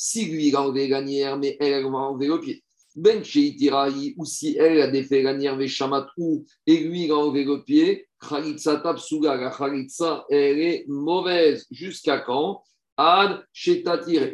[0.01, 2.63] Si lui, il a enlevé l'anière, mais elle, elle va enlever le pied.
[2.95, 8.07] Ben ou si elle a défait l'anière Veshamatou, et lui, il a enlevé le pied,
[8.17, 11.67] Khalitsa Tapsuga, la Khalitsa, elle est mauvaise.
[11.69, 12.63] Jusqu'à quand?
[12.95, 14.33] Ad Shetatir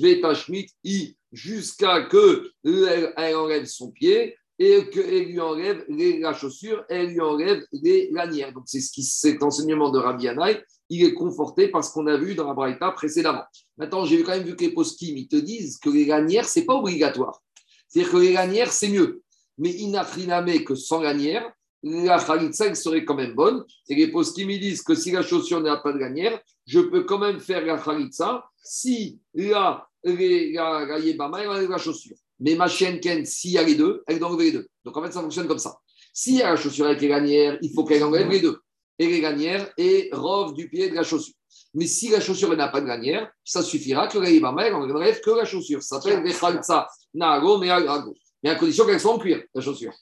[0.00, 7.06] Vetashmit I, jusqu'à que elle, enlève son pied et qu'elle lui enlève la chaussure, elle
[7.08, 8.52] lui enlève les lanières.
[8.52, 12.06] Donc, c'est ce qui, cet enseignement de Rabbi Yanaï, il est conforté par ce qu'on
[12.08, 13.44] a vu dans la Braïta précédemment.
[13.78, 16.58] Maintenant, j'ai quand même vu que les poskim, ils te disent que les lanières, ce
[16.58, 17.40] n'est pas obligatoire.
[17.88, 19.22] C'est-à-dire que les lanières, c'est mieux.
[19.56, 21.50] Mais inafriname que sans lanière,
[21.82, 23.64] la khalitsa, elle serait quand même bonne.
[23.88, 27.04] Et les poskim, ils disent que si la chaussure n'a pas de lanière, je peux
[27.04, 32.16] quand même faire la khalitsa si la, la, la, yébama, elle enlève la chaussure.
[32.40, 34.68] Mais ma chienne Ken, s'il y a les deux, elle doit enlever les deux.
[34.84, 35.78] Donc en fait, ça fonctionne comme ça.
[36.12, 38.58] S'il y a la chaussure avec les lanières, il faut qu'elle enlève les deux.
[39.00, 41.34] Et les lanières et rove du pied de la chaussure.
[41.72, 45.20] Mais si la chaussure n'a pas de lanière, ça suffira que la yébama, elle enlève
[45.22, 45.82] que la chaussure.
[45.82, 48.14] Ça s'appelle les khalitsa nago, mais ago.
[48.42, 49.94] Mais à condition qu'elle soit en cuir, la chaussure.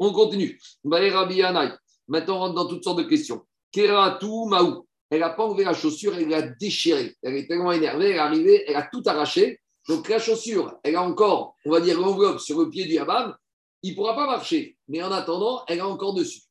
[0.00, 0.58] On continue.
[0.82, 3.40] Maintenant, on rentre dans toutes sortes de questions.
[3.70, 4.84] Keratu Maou.
[5.10, 7.16] Elle n'a pas enlevé la chaussure, elle l'a déchirée.
[7.22, 9.60] Elle est tellement énervée, elle est arrivée, elle a tout arraché.
[9.88, 13.36] Donc la chaussure, elle a encore, on va dire, l'enveloppe sur le pied du Yabam.
[13.82, 14.76] Il ne pourra pas marcher.
[14.88, 16.42] Mais en attendant, elle a encore dessus.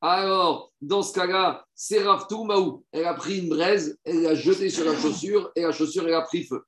[0.00, 2.84] Alors, dans ce cas-là, c'est Raftou Maou.
[2.90, 6.14] Elle a pris une braise, elle l'a jetée sur la chaussure et la chaussure, elle
[6.14, 6.62] a pris feu.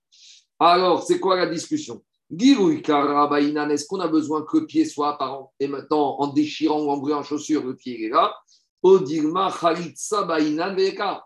[0.59, 2.03] Alors, c'est quoi la discussion?
[2.31, 6.99] Est-ce qu'on a besoin que le pied soit apparent Et maintenant, en déchirant ou en
[6.99, 8.35] brûlant la chaussure, le pied est là?
[8.83, 9.53] Odigma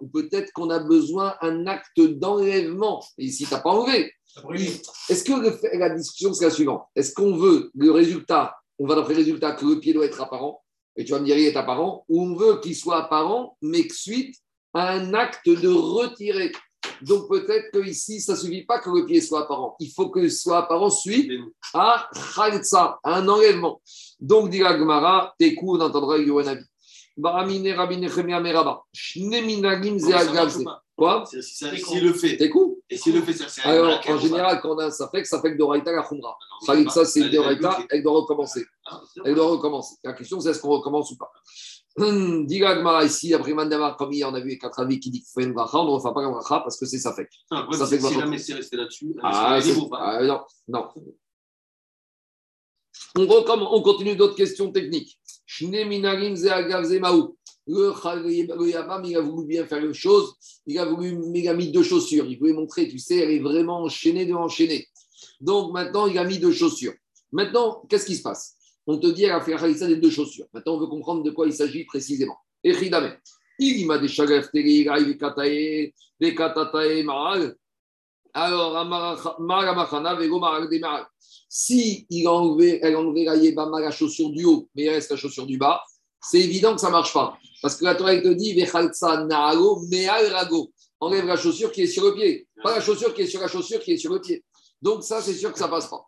[0.00, 3.02] Ou peut-être qu'on a besoin d'un acte d'enlèvement.
[3.18, 4.12] Et ici, tu n'as pas enlevé.
[5.08, 6.84] Est-ce que la discussion, c'est la suivante?
[6.94, 10.20] Est-ce qu'on veut le résultat, on va d'après le résultat que le pied doit être
[10.20, 10.62] apparent,
[10.96, 13.86] et tu vas me dire, il est apparent, ou on veut qu'il soit apparent, mais
[13.86, 14.34] que suite
[14.72, 16.52] à un acte de retirer
[17.02, 19.76] donc peut-être qu'ici, ça ne suffit pas que le pied soit apparent.
[19.80, 21.30] Il faut que ce soit apparent suite
[21.74, 23.80] à Khalitsa, à un enlèvement.
[24.20, 26.64] Donc, dit la Gemara, tes coups, on entendra Yoanabi.
[27.16, 28.82] Baramine Rabine Chemia Meraba.
[28.92, 29.98] Shneminagim.
[30.96, 32.36] Quoi S'il le fait.
[32.36, 32.50] T'es
[32.88, 35.56] Et s'il le fait, c'est Alors, en général, quand on a un safek, ça que
[35.56, 36.36] Doraita la Khumra.
[36.64, 38.64] Khalitsa, c'est une Doraita, elle doit recommencer.
[39.24, 39.96] Elle doit recommencer.
[40.04, 41.32] La question, c'est est-ce qu'on recommence ou pas?
[41.98, 45.42] Digagma ici, après Mandamar, comme hier, on a vu les quatre avis qui disent qu'il
[45.42, 47.14] faut une bracha, on ne refait pas la bracha parce que c'est ça.
[47.50, 49.58] Ah, ça fait si jamais c'est resté là-dessus, ah,
[49.92, 50.88] ah, non, non.
[53.16, 55.18] On, recommence, on continue d'autres questions techniques.
[57.66, 57.92] Le,
[58.22, 60.34] le Yabam, il a voulu bien faire une chose,
[60.66, 62.24] il a voulu, il a mis deux chaussures.
[62.26, 64.86] Il voulait montrer, tu sais, elle est vraiment enchaînée de enchaînée.
[65.40, 66.94] Donc maintenant, il a mis deux chaussures.
[67.32, 68.56] Maintenant, qu'est-ce qui se passe?
[68.86, 70.46] On te dit elle a fait la des deux chaussures.
[70.52, 72.36] Maintenant, on veut comprendre de quoi il s'agit précisément.
[72.62, 73.16] Echidame.
[73.58, 74.08] Il m'a des.
[78.34, 78.86] Alors,
[81.48, 84.90] si il a enlevé, elle a enlevé la yébama, la chaussure du haut, mais il
[84.90, 85.82] reste la chaussure du bas,
[86.20, 87.38] c'est évident que ça ne marche pas.
[87.62, 88.54] Parce que la Torah te dit.
[90.98, 92.48] Enlève la chaussure qui est sur le pied.
[92.62, 94.44] Pas la chaussure qui est sur la chaussure qui est sur le pied.
[94.80, 96.06] Donc ça, c'est sûr que ça ne passe pas.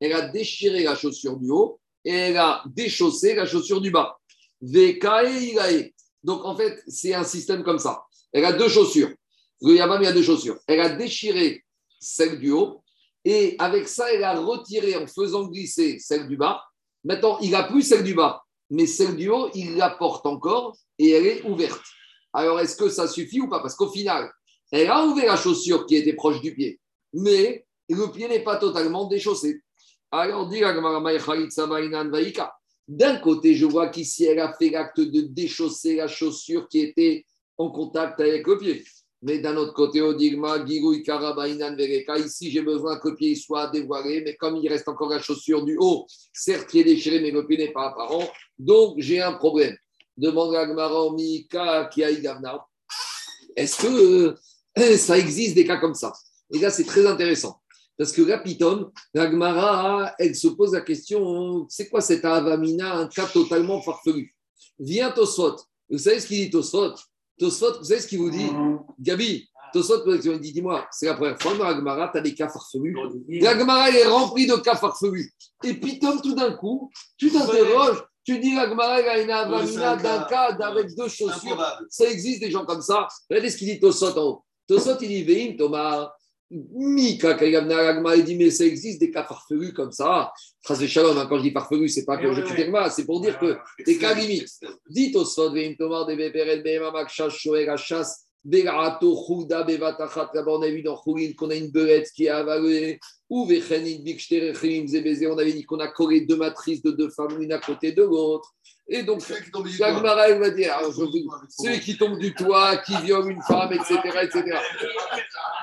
[0.00, 4.18] Elle a déchiré la chaussure du haut et elle a déchaussé la chaussure du bas.
[6.22, 8.02] Donc en fait, c'est un système comme ça.
[8.32, 9.10] Elle a deux chaussures.
[9.60, 10.58] Le il a deux chaussures.
[10.66, 11.64] Elle a déchiré
[12.00, 12.82] celle du haut
[13.24, 16.62] et avec ça, elle a retiré en faisant glisser celle du bas.
[17.04, 20.76] Maintenant, il n'a plus celle du bas, mais celle du haut, il la porte encore
[20.98, 21.82] et elle est ouverte.
[22.32, 23.60] Alors, est-ce que ça suffit ou pas?
[23.60, 24.30] Parce qu'au final,
[24.70, 26.80] elle a ouvert la chaussure qui était proche du pied,
[27.12, 29.60] mais le pied n'est pas totalement déchaussé.
[30.10, 30.62] Alors, dit
[32.86, 37.24] d'un côté, je vois qu'ici, elle a fait l'acte de déchausser la chaussure qui était
[37.56, 38.84] en contact avec le pied.
[39.26, 43.34] Mais d'un autre côté, au Digma, Gigui Karabainan Vereka, ici j'ai besoin que le pied
[43.34, 47.20] soit dévoilé, mais comme il reste encore la chaussure du haut, certes qui est déchiré,
[47.20, 49.74] mais le pied n'est pas apparent, donc j'ai un problème.
[50.14, 51.88] Demande à Gmara Mika.
[53.56, 54.36] Est-ce que
[54.78, 56.12] euh, ça existe des cas comme ça?
[56.52, 57.58] Et là, c'est très intéressant.
[57.96, 63.26] Parce que la Gemara, elle se pose la question c'est quoi cet Avamina, un cas
[63.26, 64.34] totalement farfelu?
[64.78, 65.56] Viens Tosfot.
[65.88, 66.94] Vous savez ce qu'il dit Tosfot
[67.38, 68.50] Tosfot, vous savez ce qu'il vous dit
[69.00, 72.34] Gabi, Tosfot vous dit dis-moi, c'est la première fois dans la Gemara, tu as des
[72.34, 72.96] cas farfelus.
[73.28, 75.32] La Gemara, elle est remplie de cas farfelus.
[75.64, 78.04] Et Piton, tout d'un coup, tu t'interroges.
[78.24, 81.62] Tu dis la Gemara, elle a une Avamina d'un cas avec deux chaussures.
[81.90, 83.06] Ça existe des gens comme ça.
[83.28, 84.44] Regardez ce qu'il dit Tosfot en haut.
[84.66, 86.10] Tosfot, il dit Veim, Thomas.
[86.72, 90.32] Mika il dit, mais ça existe des cas farfelus comme ça.
[90.62, 93.20] Phrase shalom, hein, quand je dis farfelu, c'est pas que je crie mal, c'est pour
[93.20, 94.48] dire que des cas limites.
[94.88, 98.06] Dites au sod, veim tomar de beperel be'emamak chash shoer bevatachat,
[98.44, 98.98] là-bas
[100.46, 105.52] on a vu dans Choulin qu'on a une belette qui est avalée, ou on avait
[105.52, 108.54] dit qu'on a collé deux matrices de deux femmes l'une à côté de l'autre.
[108.86, 109.22] Et donc,
[109.78, 110.78] Gagmara, il va dire,
[111.48, 113.94] celui qui tombe du toit, qui viole une femme, etc.
[114.22, 114.58] etc.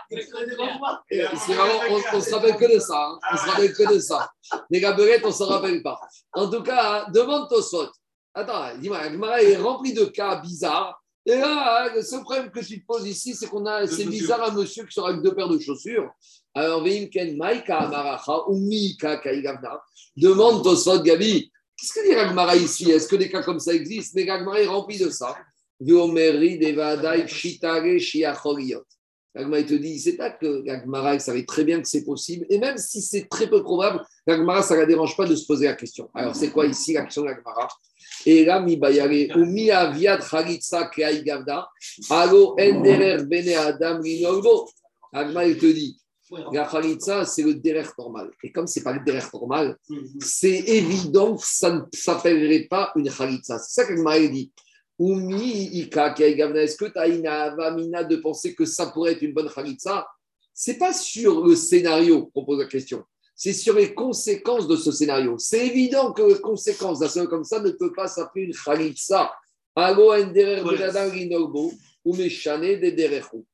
[0.10, 1.80] C'est vraiment,
[2.14, 2.98] on ne se rappelle que de ça.
[2.98, 3.20] Hein.
[3.32, 4.32] On se rappelle que de ça.
[4.72, 6.00] Les gaberettes, on ne se rappelle pas.
[6.34, 7.90] En tout cas, demande Tosot.
[8.34, 11.01] Attends, dis-moi, Gagmara est rempli de cas bizarres.
[11.26, 14.50] Et là, le seul problème que tu te poses ici, c'est qu'on a, c'est bizarre
[14.50, 16.10] un monsieur qui sera avec deux paires de chaussures.
[16.54, 19.82] Alors, Veimken Maika Amaracha ou Mika Kaigavna.
[20.18, 21.52] Demande Tosot, Gabi.
[21.78, 22.92] Qu'est-ce que dit Ragmara ici?
[22.92, 24.14] Est-ce que des cas comme ça existent?
[24.16, 25.36] Mais Ragmara est rempli de ça.
[29.34, 32.78] Ragmara te dit, c'est pas que Ragmara savait très bien que c'est possible, et même
[32.78, 35.74] si c'est très peu probable, Ragmara, ça ne la dérange pas de se poser la
[35.74, 36.10] question.
[36.14, 37.68] Alors, c'est quoi ici la question de Ragmara?
[38.26, 41.68] Et là, mi bayare, ou mi aviat chalitza kreai gavda,
[42.10, 44.70] alo enderer bene adam rinolgo.
[45.14, 45.98] Ragmara, il te dit,
[46.54, 48.32] la khalitsa, c'est le derrière normal.
[48.44, 49.78] Et comme ce n'est pas le derrière normal,
[50.22, 53.60] c'est évident que ça ne s'appellerait pas une khalitsa.
[53.60, 54.52] C'est ça que m'a dit.
[55.00, 60.08] Est-ce que tu as une avamina de penser que ça pourrait être une bonne khalitsa?
[60.54, 63.04] Ce n'est pas sur le scénario qu'on pose la question.
[63.44, 65.36] C'est sur les conséquences de ce scénario.
[65.40, 69.34] C'est évident que les conséquences d'un scénario comme ça ne peut pas s'appeler une khalitsa.
[69.76, 72.16] Allo enderer ou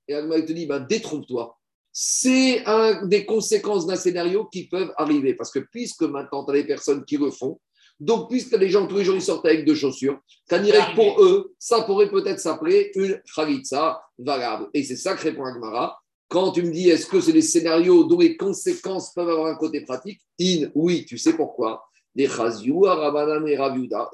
[0.10, 1.58] Et Agma te dit, ben, détrompe-toi
[2.00, 2.64] c'est
[3.06, 5.34] des conséquences d'un scénario qui peuvent arriver.
[5.34, 7.60] Parce que puisque maintenant, tu as des personnes qui le font,
[8.00, 10.20] donc puisque les gens tous les jours ils sortent avec deux chaussures,
[10.50, 14.68] qu'en dirait pour eux, ça pourrait peut-être s'appeler une khalitsa valable.
[14.74, 15.98] Et c'est ça que répond Agmara.
[16.30, 19.56] Quand tu me dis est-ce que c'est des scénarios dont les conséquences peuvent avoir un
[19.56, 20.22] côté pratique?
[20.40, 21.84] In, oui, tu sais pourquoi.
[22.16, 24.10] Les Chaziou, Rabanan et Raviuda,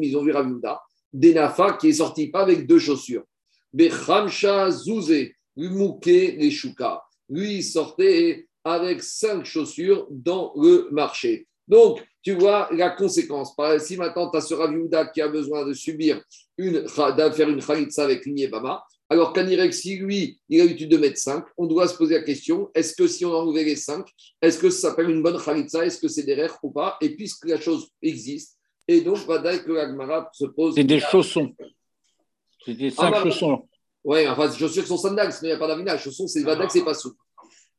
[0.00, 0.80] ils ont vu Raviuda,
[1.12, 3.24] des Nafa qui est sorti pas avec deux chaussures.
[3.72, 11.46] Bechamcha Zouzé, Mouké, les Shuka lui, sortait avec cinq chaussures dans le marché.
[11.66, 13.54] Donc, tu vois la conséquence.
[13.80, 16.22] Si maintenant, tu as ce Raviouda qui a besoin de subir
[16.56, 20.98] une, faire une khalitsa avec une yébama, alors qu'Anirek, si lui, il a l'habitude de
[20.98, 24.06] mettre 5, on doit se poser la question est-ce que si on enlevait les 5,
[24.42, 26.96] est-ce que ça s'appelle une bonne khalitsa Est-ce que c'est des rêves ou pas?
[27.00, 30.74] Et puisque la chose existe, et donc, Vadaï que l'Agmara se pose.
[30.74, 31.54] C'est des chaussons.
[32.64, 33.68] C'est des cinq chaussons.
[34.02, 36.02] Oui, enfin, chaussures qui sont sandales, sinon il n'y a pas d'avinage.
[36.04, 37.14] Chaussons, c'est vadak, c'est pas sous.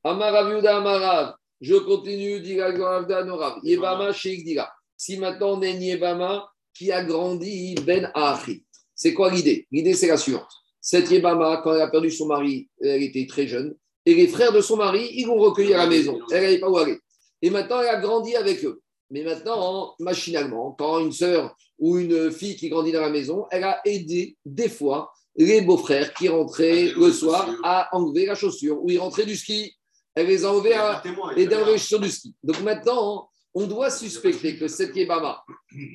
[0.04, 1.34] Amarav Yuda Amarav.
[1.60, 3.60] Je continue, dit Norav.
[3.64, 4.72] Yebama Sheikh Dira.
[4.96, 8.64] Si maintenant on est Yebama qui a grandi Ben Achi.
[8.94, 9.68] C'est quoi l'idée?
[9.72, 10.52] L'idée, c'est la suivante.
[10.82, 13.76] Cette Yebama, quand elle a perdu son mari, elle était très jeune.
[14.06, 16.20] Et les frères de son mari, ils vont recueillir à la maison.
[16.32, 16.98] Elle n'avait pas où aller.
[17.42, 18.82] Et maintenant, elle a grandi avec eux.
[19.12, 23.64] Mais maintenant, machinalement, quand une sœur ou une fille qui grandit dans la maison, elle
[23.64, 28.90] a aidé des fois les beaux-frères qui rentraient le soir à enlever la chaussure ou
[28.90, 29.74] ils rentraient du ski.
[30.16, 31.02] Elle les a enlevés à
[31.36, 32.36] les derniers chaussures du ski.
[32.44, 35.44] Donc maintenant, on doit suspecter que cette Yébama,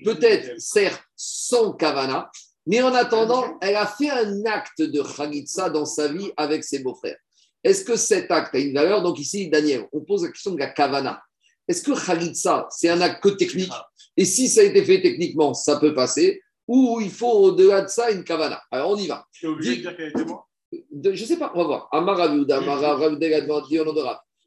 [0.05, 2.31] peut-être, certes, sans Kavana,
[2.67, 6.81] mais en attendant, elle a fait un acte de Khalitsa dans sa vie avec ses
[6.81, 7.19] beaux-frères.
[7.63, 9.03] Est-ce que cet acte a une valeur?
[9.03, 11.23] Donc ici, Daniel, on pose la question de la Kavana.
[11.67, 13.73] Est-ce que Khalitsa, c'est un acte que technique?
[14.17, 17.89] Et si ça a été fait techniquement, ça peut passer ou il faut au-delà de
[17.89, 18.63] ça une kavana.
[18.71, 19.27] Alors on y va.
[19.33, 21.89] Tu es obligé de dire qu'elle était moi Je ne sais pas, on va voir.
[21.93, 22.61] Amaraviuda,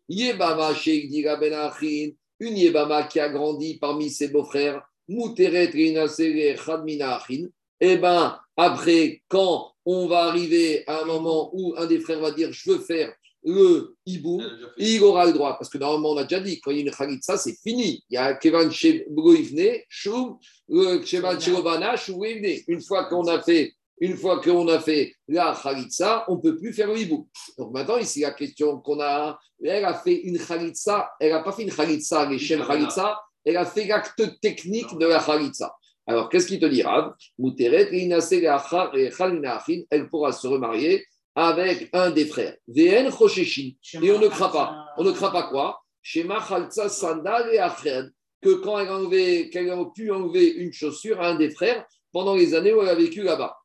[0.09, 6.55] Yebama Sheikh Dira Ben Achin, une Yebama qui a grandi parmi ses beaux-frères, Mouteret Rinasere
[6.63, 7.47] Khadmina Achin.
[7.79, 12.31] Eh bien, après, quand on va arriver à un moment où un des frères va
[12.31, 13.13] dire Je veux faire
[13.43, 14.41] le hibou,
[14.77, 15.57] il aura le droit.
[15.57, 18.03] Parce que normalement, on a déjà dit, quand il y a une khalitsa, c'est fini.
[18.09, 20.37] Il y a Kevan Shebroivne, Shum,
[21.05, 21.95] Kevan Shirobana,
[22.67, 26.57] Une fois qu'on a fait une fois qu'on a fait la Khalitsa, on ne peut
[26.57, 27.27] plus faire le hibou.
[27.57, 31.51] Donc maintenant, ici, la question qu'on a, elle a fait une Khalitsa, elle n'a pas
[31.51, 35.75] fait une Khalitsa, les chaînes Khalitsa, elle a fait l'acte technique de la Khalitsa.
[36.07, 37.15] Alors, qu'est-ce qu'il te dira
[39.91, 41.05] elle pourra se remarier
[41.35, 42.55] avec un des frères.
[42.67, 43.11] VN
[44.01, 44.87] Et on ne craint pas.
[44.97, 45.79] On ne craint pas quoi?
[46.01, 47.59] Shema Khaltsa Sandal et
[48.41, 51.85] Que quand elle a, enlevé, qu'elle a pu enlever une chaussure à un des frères
[52.11, 53.55] pendant les années où elle a vécu là-bas.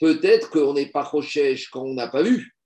[0.00, 2.56] Peut-être qu'on n'est pas Rochesh quand on n'a pas vu.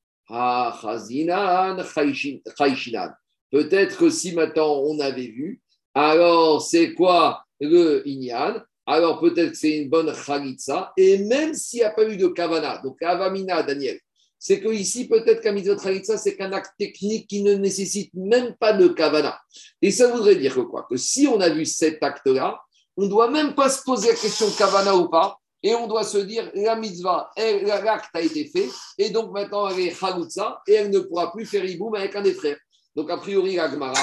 [3.51, 5.61] Peut-être que si maintenant on avait vu,
[5.95, 8.63] alors c'est quoi le Inyan?
[8.87, 10.93] Alors peut-être que c'est une bonne Khalitsa.
[10.97, 13.99] Et même s'il n'y a pas eu de Kavana, donc Avamina, Daniel,
[14.39, 18.55] c'est que ici peut-être qu'un mitzvot Khalitsa, c'est qu'un acte technique qui ne nécessite même
[18.61, 19.41] pas de Kavana.
[19.81, 20.87] Et ça voudrait dire que quoi?
[20.91, 22.61] Que si on a vu cet acte-là,
[22.97, 25.39] on ne doit même pas se poser la question Kavana ou pas.
[25.67, 28.69] Et on doit se dire, la mitzvah, l'acte a été fait,
[28.99, 32.21] et donc maintenant elle est Khalitsa, et elle ne pourra plus faire Iboum avec un
[32.21, 32.59] des frères.
[32.95, 33.95] Donc a priori, la Gemara,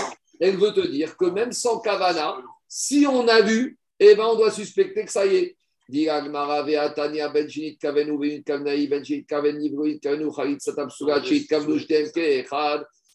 [0.42, 2.36] elle veut te dire que même sans Kavana,
[2.68, 5.58] si on a vu, eh ben, on doit suspecter que ça y est.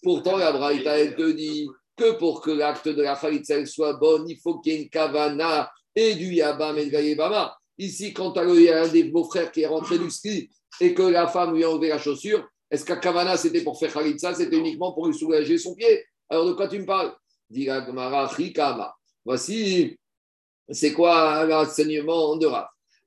[0.02, 4.24] Pourtant, la Braïta, elle te dit que pour que l'acte de la Khalitza soit bon,
[4.28, 7.56] il faut qu'il y ait une Kavana et du Yabam et de Yabama.
[7.78, 10.48] Ici, quand il y a un des beaux-frères qui est rentré du ski
[10.80, 13.92] et que la femme lui a enlevé la chaussure, est-ce qu'à Kavana, c'était pour faire
[13.92, 16.04] Khalitza C'était uniquement pour lui soulager son pied?
[16.28, 17.14] Alors de quoi tu me parles?
[17.48, 17.68] Dit
[19.24, 19.98] Voici,
[20.68, 22.66] c'est quoi l'enseignement de Rav?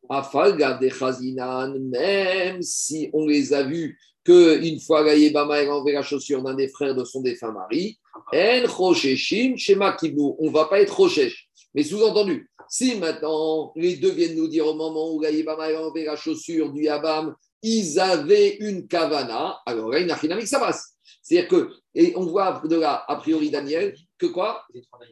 [0.09, 6.01] Afalga de Chazinan, même si on les a vus qu'une fois Gaïebama a enlevé la
[6.01, 7.99] chaussure d'un des frères de son défunt mari,
[8.32, 11.49] En Shema Kibou, on ne va pas être Roshesh.
[11.74, 16.05] Mais sous-entendu, si maintenant les deux viennent nous dire au moment où Gaïebama a enlevé
[16.05, 20.93] la chaussure du Yabam, ils avaient une kavana, alors là, il ça passe.
[21.22, 24.63] C'est-à-dire que, et on voit de là, a priori, Daniel, que quoi?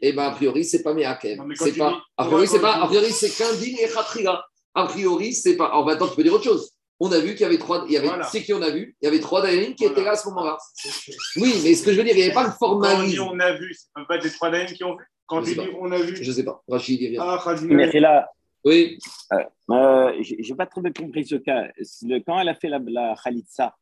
[0.01, 1.53] Eh bien, a priori, c'est pas Meakem.
[1.55, 4.43] C'est pas, a priori, c'est pas, a priori, c'est et Khatrila.
[4.73, 5.67] A priori, c'est pas.
[5.67, 6.71] Alors maintenant, tu peux dire autre chose.
[6.99, 8.95] On a vu qu'il y avait trois, il y avait, c'est qui on a vu,
[9.01, 10.57] il y avait trois Dayanim qui étaient là à ce moment-là.
[11.35, 13.17] Oui, mais ce que je veux dire, il n'y avait pas le formalisme.
[13.17, 15.05] Quand on a vu, c'est pas des trois Dayanim qui ont vu?
[15.28, 16.63] Quand tu dis on a vu Je ne sais pas.
[16.67, 18.30] Rachid, il Ah, Mais là,
[18.63, 18.97] oui.
[19.34, 21.67] Euh, euh, j'ai pas trop bien compris ce cas.
[22.25, 23.75] Quand elle a fait la, la Khalitsa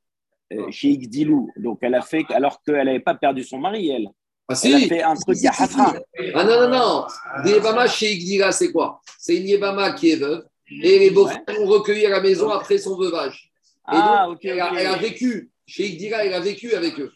[0.54, 4.10] euh, chez Igdilou, donc elle a fait alors qu'elle n'avait pas perdu son mari, elle.
[4.48, 4.72] Ah, si.
[4.72, 5.94] Elle a fait un truc à Hafra.
[6.36, 7.06] Ah non, non, non.
[7.46, 9.02] Yébama chez Igdila, c'est quoi?
[9.18, 12.78] C'est une Yébama qui est veuve et les beaux-frères ont recueilli à la maison après
[12.78, 13.52] son veuvage.
[13.88, 17.00] Et Ah, donc, ok, elle, a, elle a vécu, chez Igdila, elle a vécu avec
[17.00, 17.12] eux.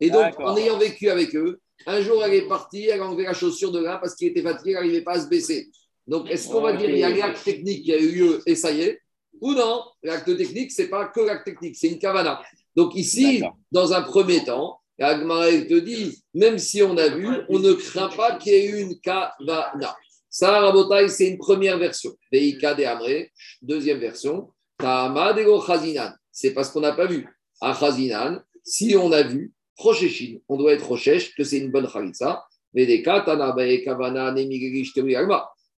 [0.00, 3.24] Et donc, en ayant vécu avec eux, un jour, elle est partie, elle a enlevé
[3.24, 5.68] la chaussure de là parce qu'il était fatigué, elle n'arrivait pas à se baisser.
[6.06, 8.54] Donc, est-ce qu'on va dire il y a l'acte technique qui a eu lieu et
[8.54, 9.00] ça y est
[9.40, 12.42] Ou non L'acte technique, c'est pas que l'acte technique, c'est une kavana.
[12.76, 17.58] Donc, ici, dans un premier temps, elle te dit, même si on a vu, on
[17.58, 19.96] ne craint pas qu'il y ait eu une kavana.
[20.30, 22.10] Ça, Rabotai, c'est une première version.
[22.32, 24.50] Veika de Amré, deuxième version.
[24.78, 26.10] Tama de Chazinan.
[26.32, 27.26] C'est parce qu'on n'a pas vu.
[27.60, 31.88] À Chazinan, si on a vu, Rosheshin, on doit être Roshesh, que c'est une bonne
[31.88, 32.46] Khalitsa.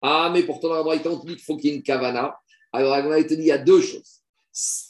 [0.02, 1.82] Ah, mais pourtant, dans la Braïta, on te dit qu'il faut qu'il y ait une
[1.82, 2.36] Kavana.
[2.72, 4.20] Alors, il te dit, il y a deux choses.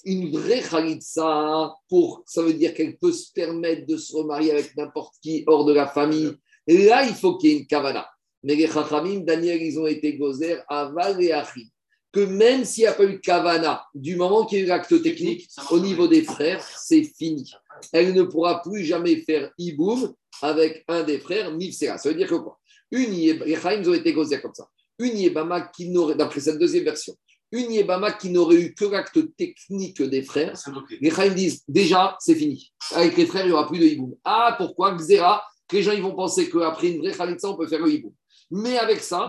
[0.05, 4.77] Une vraie Khalitsa, pour, ça veut dire qu'elle peut se permettre de se remarier avec
[4.77, 6.35] n'importe qui hors de la famille.
[6.67, 8.09] Là, il faut qu'il y ait une Kavana.
[8.43, 11.69] Mais les Chachamim, Daniel, ils ont été gozer aval et achid.
[12.15, 14.69] Que même s'il n'y a pas eu de Kavana, du moment qu'il y a eu
[14.69, 17.51] l'acte technique, au niveau des frères, c'est fini.
[17.93, 21.99] Elle ne pourra plus jamais faire Iboum avec un des frères, Mifsera.
[21.99, 22.61] Ça veut dire que quoi?
[22.93, 24.69] Une Les ont été gozer comme ça.
[25.01, 27.15] Une Yébama qui n'aurait, d'après cette deuxième version,
[27.51, 30.55] une Yébama qui n'aurait eu que l'acte technique des frères,
[31.01, 32.73] les Chaim disent déjà, c'est fini.
[32.93, 34.15] Avec les frères, il n'y aura plus de hiboum.
[34.25, 35.03] Ah, pourquoi que
[35.73, 38.13] Les gens ils vont penser qu'après une vraie Khalitsa, on peut faire le hiboum.
[38.51, 39.29] Mais avec ça,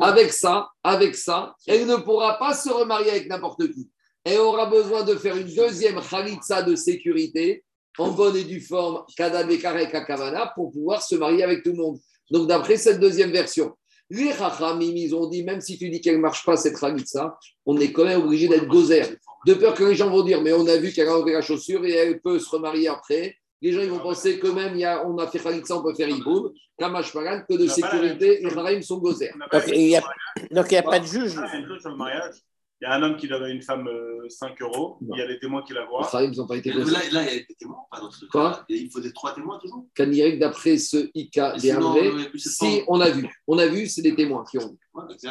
[0.00, 3.90] avec ça, avec ça, elle ne pourra pas se remarier avec n'importe qui.
[4.24, 7.64] Elle aura besoin de faire une deuxième Khalitsa de sécurité,
[7.98, 11.98] en bonne et due forme, Kadabekare Kakavana, pour pouvoir se marier avec tout le monde.
[12.30, 13.76] Donc, d'après cette deuxième version,
[14.10, 17.36] les Chachamim, ils ont dit, même si tu dis qu'elle ne marche pas, cette Khalitsa,
[17.66, 19.18] on est quand même obligé d'être gozer.
[19.46, 21.42] De peur que les gens vont dire, mais on a vu qu'elle a enlevé la
[21.42, 23.36] chaussure et elle peut se remarier après.
[23.62, 25.82] Les gens ils vont penser que même il y a, on a fait Khalitsa, on
[25.82, 26.50] peut faire Iboum.
[26.78, 28.50] Kamash Pagan, que de sécurité, les
[28.82, 29.30] sont gozer.
[29.52, 31.32] Donc, il n'y a, même donc, il y a pas de juge.
[31.34, 32.34] chose- même chose sur le mariage.
[32.80, 34.98] Il y a un homme qui donne à une femme euh, 5 euros.
[35.00, 36.02] Il y a des témoins qui la Les voient.
[36.10, 36.90] Chachamim n'ont pas été gozer.
[36.90, 38.64] Là, là, il y a des témoins, pas dans ce Quoi cas.
[38.68, 39.86] Il faut des trois témoins toujours?
[39.96, 43.28] Candirect, d'après ce Ika des sinon, Amré, on aurait pu se si on a vu,
[43.46, 44.78] on a vu, c'est des témoins qui ont vu.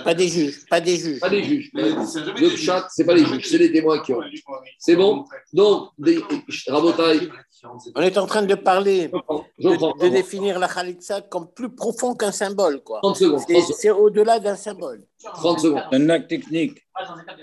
[0.03, 1.19] Pas des juges, pas des juges.
[1.19, 1.69] Pas des juges.
[1.73, 1.83] Mais
[2.39, 4.21] Le chat, c'est pas les juges, c'est les témoins qui ont.
[4.79, 6.19] C'est bon Donc, des...
[6.67, 7.29] Rabotaï,
[7.95, 9.09] On est en train de parler,
[9.59, 12.81] de, définir la Khalitsa comme plus profond qu'un symbole.
[12.81, 12.99] quoi.
[13.03, 13.77] 30 secondes, C'est 30 secondes.
[13.79, 15.05] c'est au-delà d'un symbole.
[15.23, 15.83] 30 secondes.
[15.91, 16.79] Un acte technique.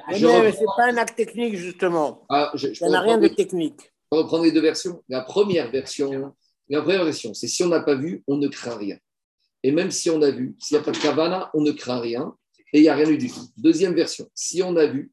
[0.08, 0.58] Mais Je mais reprends.
[0.58, 2.26] c'est pas un acte technique, justement.
[2.28, 3.92] Ah, je, je Ça n'a rien de technique.
[4.10, 5.02] On va reprendre les deux versions.
[5.08, 6.34] La première version,
[6.68, 8.96] la première version, c'est si on n'a pas vu, on ne craint rien.
[9.62, 12.00] Et même si on a vu, s'il n'y a pas de kavana, on ne craint
[12.00, 12.34] rien
[12.72, 13.46] et il n'y a rien eu du tout.
[13.56, 15.10] Deuxième version, si on a vu,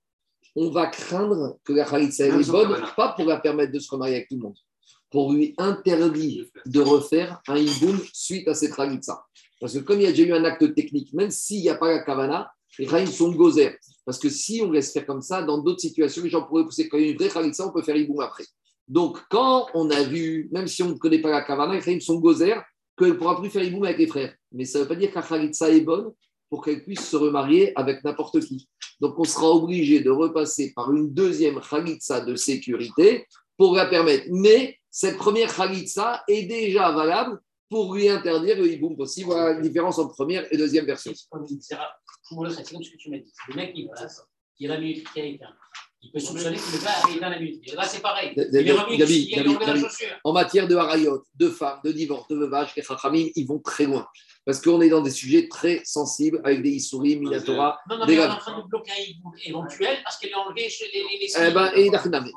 [0.56, 4.16] on va craindre que la khalitsa est bonne, pas pour la permettre de se remarier
[4.16, 4.58] avec tout le monde,
[5.10, 9.26] pour lui interdire de refaire un hiboum suite à cette khalitsa.
[9.60, 11.76] Parce que comme il y a déjà eu un acte technique, même s'il n'y a
[11.76, 13.78] pas la kavana, les khaïms sont gozer.
[14.06, 16.88] Parce que si on laisse faire comme ça, dans d'autres situations, les gens pourraient pousser
[16.90, 18.46] quand il y a une vraie khalitsa, on peut faire hiboum après.
[18.88, 22.02] Donc, quand on a vu, même si on ne connaît pas la kavana, les khaïms
[22.02, 22.62] sont gozer,
[22.98, 24.34] qu'elle ne pourra plus faire hiboum avec les frères.
[24.52, 26.12] Mais ça ne veut pas dire que la est bonne
[26.50, 28.70] pour qu'elle puisse se remarier avec n'importe qui.
[29.02, 33.28] Donc, on sera obligé de repasser par une deuxième khalitsa de sécurité
[33.58, 34.26] pour la permettre.
[34.30, 37.40] Mais cette première khalitsa est déjà valable
[37.70, 39.28] pour lui interdire le hiboum possible.
[39.28, 41.12] Voilà la différence entre première et deuxième version.
[41.14, 43.34] C'est comme ce que tu m'as dit.
[43.50, 44.08] Le mec, il, voilà,
[44.60, 44.78] il a
[45.12, 45.54] qui a éteint.
[46.06, 47.62] Il peut soupçonner que le gars éteint la minute.
[47.66, 48.32] Et là, c'est pareil.
[48.36, 50.08] Il est revenu, il enlevé la chaussure.
[50.24, 52.74] En matière de harayot, de femmes, de divorce, de veuvage,
[53.36, 54.08] ils vont très loin.
[54.46, 57.80] Parce qu'on est dans des sujets très sensibles avec des issourim, minatora.
[57.90, 60.70] Non, non, mais on est en train de bloquer un éventuel parce qu'elle est enlevée
[60.70, 62.30] chez les, les, Eh ben, et Inachiname.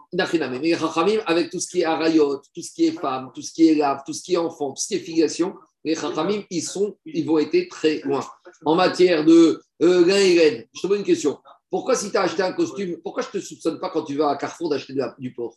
[0.52, 3.42] Mais les Chachamim, avec tout ce qui est arayot, tout ce qui est femme, tout
[3.42, 5.54] ce qui est lave, tout ce qui est enfant, tout ce qui est filiation,
[5.84, 8.26] les Chachamim, ils, sont, ils vont être très loin.
[8.64, 11.38] En matière de euh, et je te pose une question.
[11.70, 14.14] Pourquoi, si tu as acheté un costume, pourquoi je ne te soupçonne pas quand tu
[14.16, 15.56] vas à Carrefour d'acheter du porc?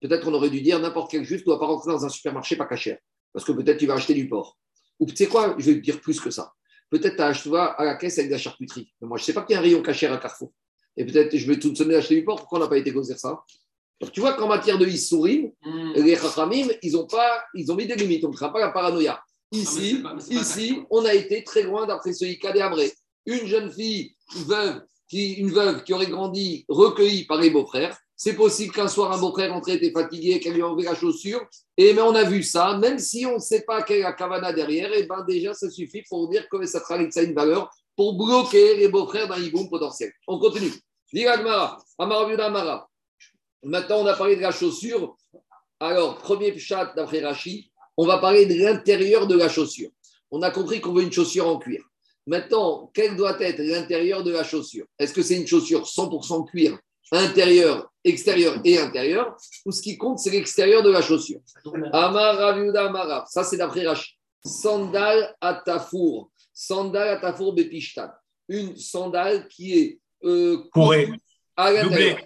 [0.00, 2.56] Peut-être qu'on aurait dû dire n'importe quel juge ne doit pas rentrer dans un supermarché
[2.56, 2.98] pas cachère.
[3.32, 4.58] Parce que peut-être tu vas acheter du porc.
[5.00, 6.52] Ou tu sais quoi, je vais te dire plus que ça.
[6.90, 8.92] Peut-être tu as vas à la caisse avec de la charcuterie.
[9.00, 10.52] Mais moi, je ne sais pas qu'il y a un rayon cachère à Carrefour.
[10.96, 12.38] Et peut-être je vais te soupçonner d'acheter du porc.
[12.40, 13.42] Pourquoi on n'a pas été causé ça?
[14.00, 15.92] Donc, Tu vois qu'en matière de Issourim, Hmm.
[15.96, 18.24] les Chachamim, ils ont, pas, ils ont mis des limites.
[18.24, 19.20] On ne craint pas la paranoïa.
[19.52, 22.92] mais Ici, pas- ici on a été très loin d'après ce Ika des Abré.
[23.26, 24.14] Une jeune fille
[24.46, 27.96] veuve, qui, une veuve qui aurait grandi recueillie par les beaux-frères.
[28.14, 31.46] C'est possible qu'un soir, un beau-frère rentré était fatigué, qu'elle lui a enlevé la chaussure.
[31.76, 34.12] Et mais on a vu ça, même si on ne sait pas quelle est la
[34.12, 38.16] cavana derrière, et ben déjà, ça suffit pour dire que ça a une valeur pour
[38.16, 40.12] bloquer les beaux-frères d'un hiboum potentiel.
[40.26, 40.72] On continue.
[43.62, 45.16] Maintenant, on a parlé de la chaussure.
[45.80, 49.90] Alors, premier chat d'après Rachi, on va parler de l'intérieur de la chaussure.
[50.30, 51.82] On a compris qu'on veut une chaussure en cuir.
[52.28, 54.84] Maintenant, quel doit être l'intérieur de la chaussure?
[54.98, 56.78] Est-ce que c'est une chaussure 100% cuir,
[57.10, 59.34] intérieur, extérieur et intérieur?
[59.64, 61.40] Ou ce qui compte, c'est l'extérieur de la chaussure?
[61.90, 64.12] Amara, ça c'est d'après Rachi.
[64.44, 66.30] Sandal à tafour.
[66.52, 68.10] Sandal à tafour bepishtan.
[68.46, 71.08] Une sandale qui est euh, Pourré.
[71.56, 72.18] à l'intérieur.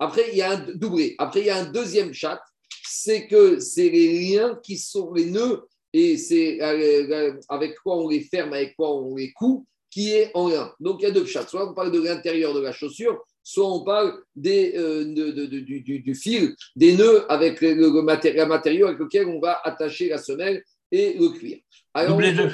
[0.00, 1.14] Après, il y a un doublé.
[1.16, 2.42] Après, il y a un deuxième chat,
[2.82, 5.64] c'est que c'est les liens qui sont les nœuds
[5.94, 10.10] et c'est euh, euh, avec quoi on les ferme, avec quoi on les coud, qui
[10.10, 10.72] est en lien.
[10.80, 11.46] Donc, il y a deux chats.
[11.46, 15.46] Soit on parle de l'intérieur de la chaussure, soit on parle des, euh, de- de-
[15.46, 19.26] de- du, du- du fil, des nœuds avec le, le maté- le matériau avec lequel
[19.28, 21.58] on va attacher la semelle et le cuir.
[21.94, 22.48] Alors, de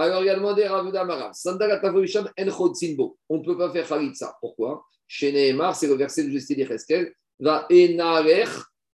[0.00, 3.18] alors, il a demandé à Marav, Sandal en chodzinbo.
[3.28, 4.36] On ne peut pas faire Khalitsa.
[4.40, 4.84] Pourquoi?
[5.08, 8.44] Chez Nehemar, c'est le verset de Justin Cheskel, va enarer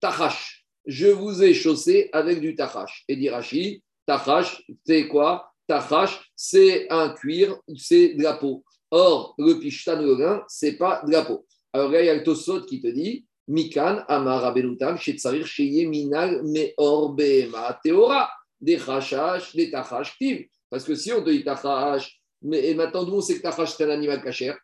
[0.01, 0.58] tachash.
[0.89, 3.05] Je vous ai chaussé avec du tachash.
[3.09, 5.53] Et dit Rashi, tachash, c'est quoi?
[5.67, 8.65] Tachash, c'est un cuir, c'est de la peau.
[8.91, 11.45] Or, le pishtan, le lin, c'est pas de la peau.
[11.75, 15.87] Alors là, il y a le Tosot qui te dit, Mikan, Amar Abenutam, Shetsarir, Sheye,
[15.87, 20.47] Minal, Meor, Behema, Teora, des chachash, des tachash, ktiv.
[20.71, 23.75] Parce que si on te dit tachash, mais et maintenant nous on sait que tachash
[23.77, 24.59] c'est un animal cachère,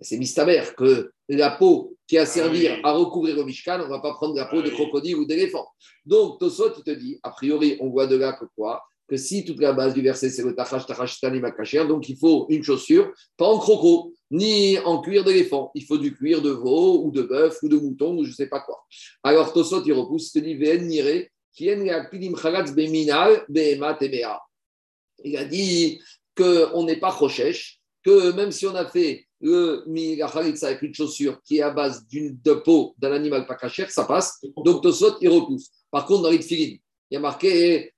[0.00, 2.80] c'est mistaber que la peau qui a servi oui.
[2.82, 5.68] à recouvrir le mishkan, on ne va pas prendre la peau de crocodile ou d'éléphant.
[6.06, 8.82] Donc Tosot il te dit, a priori, on voit de là que quoi?
[9.06, 11.20] Que si toute la base du verset c'est le tachash, tachash
[11.56, 15.70] cachère, donc il faut une chaussure, pas en croco, ni en cuir d'éléphant.
[15.74, 18.34] Il faut du cuir de veau ou de bœuf ou de mouton ou je ne
[18.34, 18.82] sais pas quoi.
[19.22, 23.44] Alors Tosot il repousse, il te dit, Ven nire, kien ya pilim chalatz beminal,
[25.24, 26.00] il a dit
[26.34, 29.84] qu'on n'est pas rochesh, que même si on a fait le
[30.32, 33.90] khalitsa avec une chaussure qui est à base d'une de peau d'un animal pas cachère,
[33.90, 34.40] ça passe.
[34.64, 35.68] Donc Tosot, il repousse.
[35.90, 36.76] Par contre, dans les tfilin,
[37.10, 37.92] il y a marqué.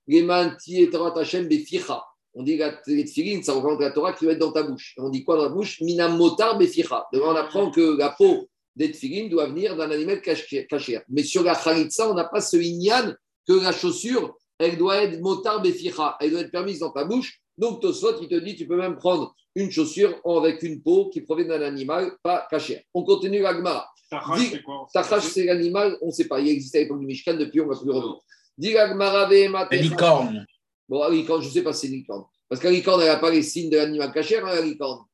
[2.32, 4.94] On dit les tfilin, ça représente la Torah qui doit être dans ta bouche.
[4.96, 5.80] Et on dit quoi dans la bouche?
[5.80, 7.06] Minam motar beficha.
[7.12, 8.92] Devant, on apprend que la peau des
[9.28, 11.02] doit venir d'un animal cachère.
[11.08, 13.14] Mais sur la khalitsa, on n'a pas ce inyan
[13.46, 17.40] que la chaussure elle doit être motar beficha, elle doit être permise dans ta bouche.
[17.56, 21.20] Donc Tosfot, il te dit, tu peux même prendre une chaussure avec une peau qui
[21.22, 22.84] provient d'un animal pas caché.
[22.94, 23.88] On continue la Gemara.
[24.10, 27.06] Tachash, c'est quoi Tachash, c'est l'animal, on ne sait pas, il existait à l'époque du
[27.06, 28.16] Mishkan, depuis on ne va plus revenir.
[28.58, 30.46] Dis la Gemara, Vehema La licorne.
[30.88, 32.24] Bon, la licorne, je ne sais pas si c'est licorne.
[32.48, 35.04] Parce que la licorne, elle n'a pas les signes de l'animal caché, hein, la licorne.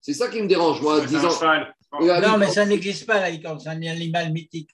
[0.00, 1.30] C'est ça qui me dérange, moi, C'est 10 un ans.
[1.30, 1.74] cheval.
[2.00, 3.58] La Non, mais licorne- ça n'existe pas, la licorne.
[3.60, 4.70] C'est un animal mythique.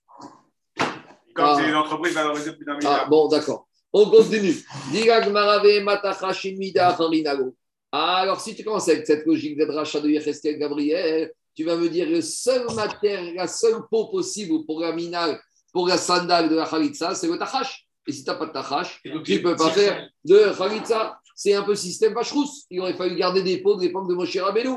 [1.35, 1.57] Comme Ah.
[1.59, 3.09] c'est une entreprise valorisée plus d'un Ah, milliard.
[3.09, 3.67] bon, d'accord.
[3.93, 4.55] On continue.
[4.93, 7.55] Diga Gemara, Vehema Tachash, Mida, Harinago.
[7.91, 11.89] Alors, si tu commences avec cette logique de rachat de Yecheskel Gabriel, tu vas me
[11.89, 15.41] dire le seul matière, la seule peau possible pour la minal,
[15.73, 17.87] pour la sandale de la Khalitsa, c'est le Tachash.
[18.07, 21.19] Et si tu n'as pas de Tachash, tu ne peux pas faire de Khalitsa.
[21.35, 22.65] C'est un peu système Vachrous.
[22.69, 24.77] Il aurait fallu garder des peaux de l'époque de Moshe Rabbeinu.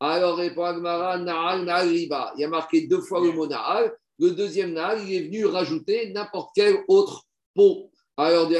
[0.00, 1.16] Alors, répond Agmara.
[1.16, 3.92] Il y a marqué deux fois le mot Nahal.
[4.18, 7.22] Le deuxième Nahal, il est venu rajouter n'importe quelle autre
[7.54, 7.90] peau.
[8.16, 8.50] Alors.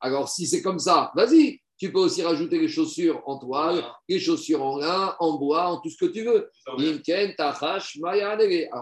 [0.00, 1.60] Alors, si c'est comme ça, vas-y.
[1.80, 5.80] Tu peux aussi rajouter les chaussures en toile, les chaussures en lin, en bois, en
[5.80, 6.50] tout ce que tu veux.
[6.66, 6.78] Alors,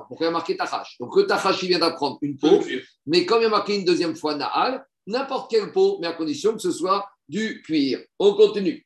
[0.08, 0.96] pourquoi il y a marqué Tachash?
[0.98, 2.58] Donc, le Tachash, il vient d'apprendre une peau.
[3.06, 6.12] Mais comme il y a marqué une deuxième fois Nahal, n'importe quelle peau, mais à
[6.12, 8.00] condition que ce soit du cuir.
[8.18, 8.84] On continue.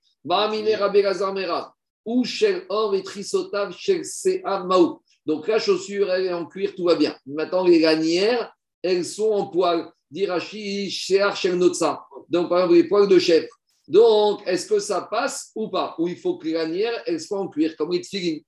[2.04, 4.02] Ou Shel Or et Trisotav Shel
[4.44, 5.00] Maou.
[5.24, 7.16] Donc la chaussure, elle est en cuir, tout va bien.
[7.24, 8.52] Maintenant, les lanières,
[8.82, 9.90] elles sont en poil.
[10.10, 12.04] Dirachi, Shear Shel Notsa.
[12.28, 13.48] Donc, par exemple, les poils de chèvre.
[13.88, 15.94] Donc, est-ce que ça passe ou pas?
[15.98, 18.38] Ou il faut que les lanières, elles soient en cuir, comme les tfilin.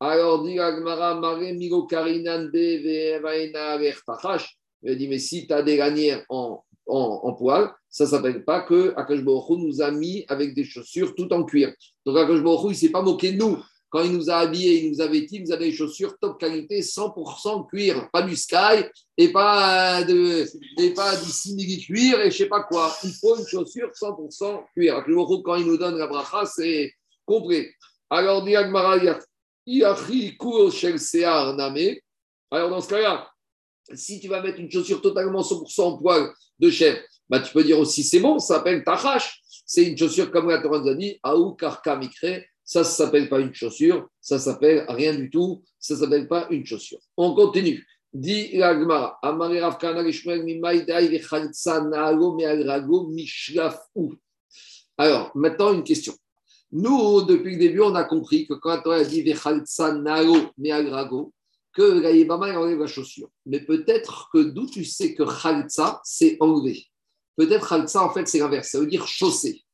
[0.00, 2.48] Alors, dit Agmara, Mare Milo Karinan.
[4.82, 8.44] Il dit, mais si tu as des lanières en, en, en poil, ça ne s'appelle
[8.44, 11.74] pas que Akash nous a mis avec des chaussures tout en cuir.
[12.06, 13.58] Donc Akash il ne s'est pas moqué de nous.
[13.90, 16.80] Quand il nous a habillés, il nous a vêtis, il nous des chaussures top qualité,
[16.80, 18.84] 100% cuir, pas du sky
[19.18, 20.46] et pas, de,
[20.80, 22.96] et pas du simili cuir et je sais pas quoi.
[23.02, 25.02] Il faut une chaussure 100% cuir.
[25.08, 26.92] Hu, quand il nous donne la bracha, c'est
[27.26, 27.74] complet.
[28.08, 28.46] Alors.
[32.52, 33.30] Alors, dans ce cas-là,
[33.92, 37.64] si tu vas mettre une chaussure totalement 100% en poil de chèvre, bah, tu peux
[37.64, 39.40] dire aussi c'est bon, ça s'appelle tachash.
[39.66, 42.42] C'est une chaussure comme la Torah nous a Mikre.
[42.70, 46.64] Ça, ça s'appelle pas une chaussure, ça s'appelle rien du tout, ça s'appelle pas une
[46.64, 47.00] chaussure.
[47.16, 47.84] On continue.
[48.12, 54.14] Dit la Gemara, Amare Rav Kana Lishmael Mimai Dai Vechaltsa Naalo Meagrago Mishlafou.
[54.96, 56.14] Alors, maintenant une question.
[56.70, 61.32] Nous, depuis le début, on a compris que quand Torah a dit Vechaltsa Naalo Meagrago,
[61.72, 63.32] que la Yébama, enlève la chaussure.
[63.46, 66.86] Mais peut-être que d'où tu sais que Khaltsa, c'est enlevé?
[67.34, 68.68] Peut-être Khaltsa, en fait, c'est l'inverse.
[68.68, 69.64] Ça veut dire chausser.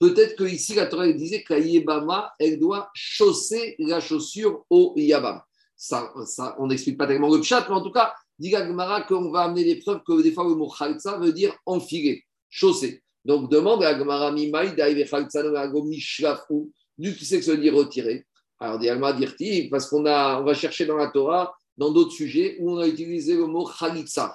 [0.00, 5.40] Peut-être que ici la Torah disait que Yébama, elle doit chausser la chaussure au Yabam.
[5.76, 9.30] Ça, ça, on n'explique pas tellement le chat, mais en tout cas, dit Gagmara qu'on
[9.30, 13.02] va amener les preuves que des fois le mot Khaltsa veut dire enfiler, chausser.
[13.24, 17.58] Donc demande à Gagmara Mimaï, Daïve Khaltsa, Noago Mishlafou, d'où tu sais que ça veut
[17.58, 18.26] dire retirer?
[18.58, 22.72] Alors, Dialma dirti, parce qu'on on va chercher dans la Torah, dans d'autres sujets, où
[22.72, 24.34] on a utilisé le mot Khalitsa.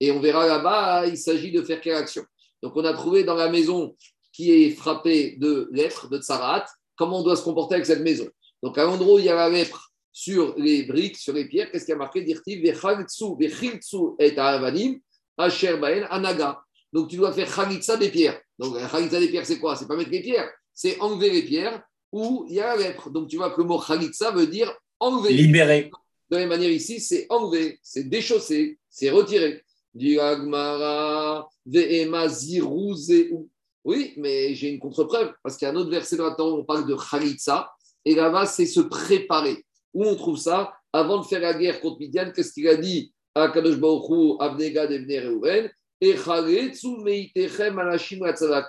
[0.00, 2.24] Et on verra là-bas, il s'agit de faire quelle action.
[2.62, 3.94] Donc, on a trouvé dans la maison
[4.34, 6.66] qui est frappée de lèpre, de tsarat,
[6.96, 8.28] comment on doit se comporter avec cette maison.
[8.62, 11.70] Donc, à l'endroit où il y a la lèpre sur les briques, sur les pierres,
[11.70, 12.20] qu'est-ce qu'il y a marqué?
[12.20, 15.00] Dirti, Vechalitsu, Vechiltsu et Avanim,
[15.38, 16.60] Asher Baen, Anaga.
[16.92, 18.38] Donc, tu dois faire Khalitsa des pierres.
[18.58, 19.76] Donc, Khalitsa des pierres, c'est quoi?
[19.76, 21.82] C'est pas mettre les pierres, c'est enlever les pierres
[22.14, 23.10] où il y a la lèpre.
[23.10, 25.32] Donc tu vois que le mot khalitsa veut dire enlever.
[25.34, 25.90] Libéré.
[26.30, 29.62] De la même manière ici, c'est enlever, c'est déchausser, c'est retirer.
[29.92, 33.48] Du agmara ve'ema ziruzeu.
[33.84, 36.52] Oui, mais j'ai une contre-preuve, parce qu'il y a un autre verset dans la Torah
[36.52, 37.70] où on parle de khalitsa,
[38.04, 39.64] et là-bas, c'est se préparer.
[39.92, 43.12] Où on trouve ça Avant de faire la guerre contre Midian, qu'est-ce qu'il a dit
[43.34, 45.70] à Kadosh Baruch Hu, Abnega Devne Reuven
[46.00, 46.14] et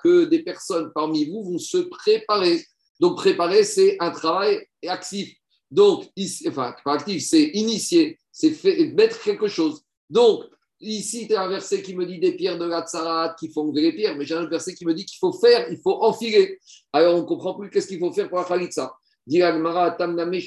[0.03, 2.63] que des personnes parmi vous vont se préparer.
[2.99, 5.35] Donc, préparer, c'est un travail actif.
[5.69, 6.05] Donc,
[6.47, 8.55] enfin, pas actif, c'est initier, c'est
[8.93, 9.81] mettre quelque chose.
[10.09, 10.45] Donc,
[10.79, 13.61] ici, tu as un verset qui me dit des pierres de la tsarat qui font
[13.61, 16.03] enlever les pierres, mais j'ai un verset qui me dit qu'il faut faire, il faut
[16.03, 16.59] enfiler.
[16.93, 18.95] Alors, on ne comprend plus qu'est-ce qu'il faut faire pour la khalitsa.
[19.27, 20.45] D'abord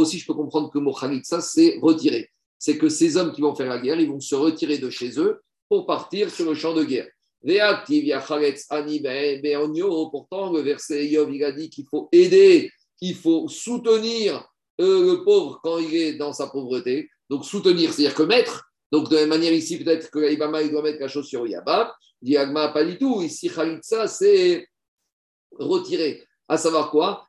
[0.00, 2.30] aussi, je peux comprendre que mot khalitsa, c'est retirer.
[2.58, 5.18] C'est que ces hommes qui vont faire la guerre, ils vont se retirer de chez
[5.18, 7.08] eux pour partir sur le champ de guerre.
[10.10, 14.46] Pourtant, le verset Yov, il a dit qu'il faut aider, il faut soutenir
[14.80, 17.08] euh, le pauvre quand il est dans sa pauvreté.
[17.30, 18.70] Donc, soutenir, c'est-à-dire que mettre.
[18.90, 21.88] Donc, de la même manière, ici, peut-être que l'Ibama, il doit mettre la au Yabam.
[22.20, 23.22] Diagma, pas du tout.
[23.22, 24.66] Ici, Khalitsa, c'est
[25.52, 26.26] retirer.
[26.48, 27.28] À savoir quoi?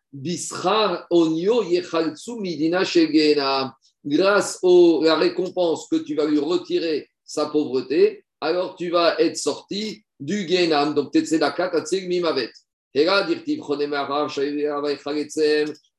[1.70, 3.78] Yechaltsu midina shegena.
[4.04, 9.38] Grâce à la récompense que tu vas lui retirer sa pauvreté, alors tu vas être
[9.38, 12.52] sorti du Genam, donc Tetsedaka, Tatseg, Mimavet.
[12.96, 13.28] Et là,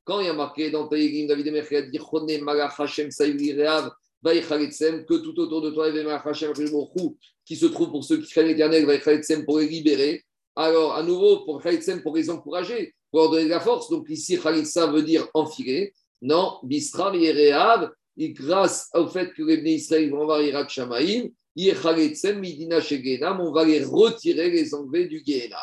[0.03, 3.91] quand il y a marqué dans Taïgim, David dit Chonemara, Hachem, Saïri, Reav,
[4.23, 5.91] que tout autour de toi,
[7.45, 8.85] qui se trouve pour ceux qui craignent l'éternel,
[9.45, 10.23] pour les libérer.
[10.55, 11.61] Alors, à nouveau, pour
[12.03, 13.89] pour les encourager, pour leur donner de la force.
[13.89, 15.93] Donc, ici, Khalitsa veut dire enfiler.
[16.21, 22.79] Non, Bistra, Yereav, grâce au fait que les Bnei Israël vont voir Irak Shamaïm, Midina
[23.39, 25.59] on va les retirer, les enlever du Gehenam.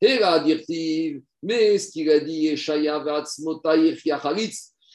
[0.00, 2.56] Et là, dit mais ce qu'il a dit,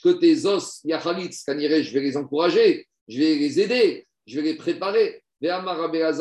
[0.04, 4.58] que tes os, Yachalitz, je vais les encourager, je vais les aider, je vais les
[4.58, 5.24] préparer.
[5.42, 6.12] Et Rabbi a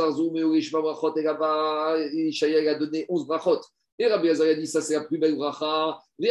[2.78, 3.60] donné 11 brachot.
[3.98, 5.98] Et Rabbi a dit ça c'est la plus belle bracha.
[6.20, 6.28] Et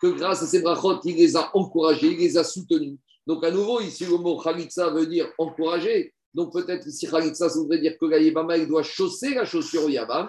[0.00, 2.98] que grâce à ces brachot, il les a encouragés, il les a soutenus.
[3.26, 6.14] Donc à nouveau, ici le mot Khalitsa veut dire encourager.
[6.32, 9.84] Donc peut-être ici Khalitsa, ça voudrait dire que la Yabama, il doit chausser la chaussure
[9.84, 10.28] au Yabam.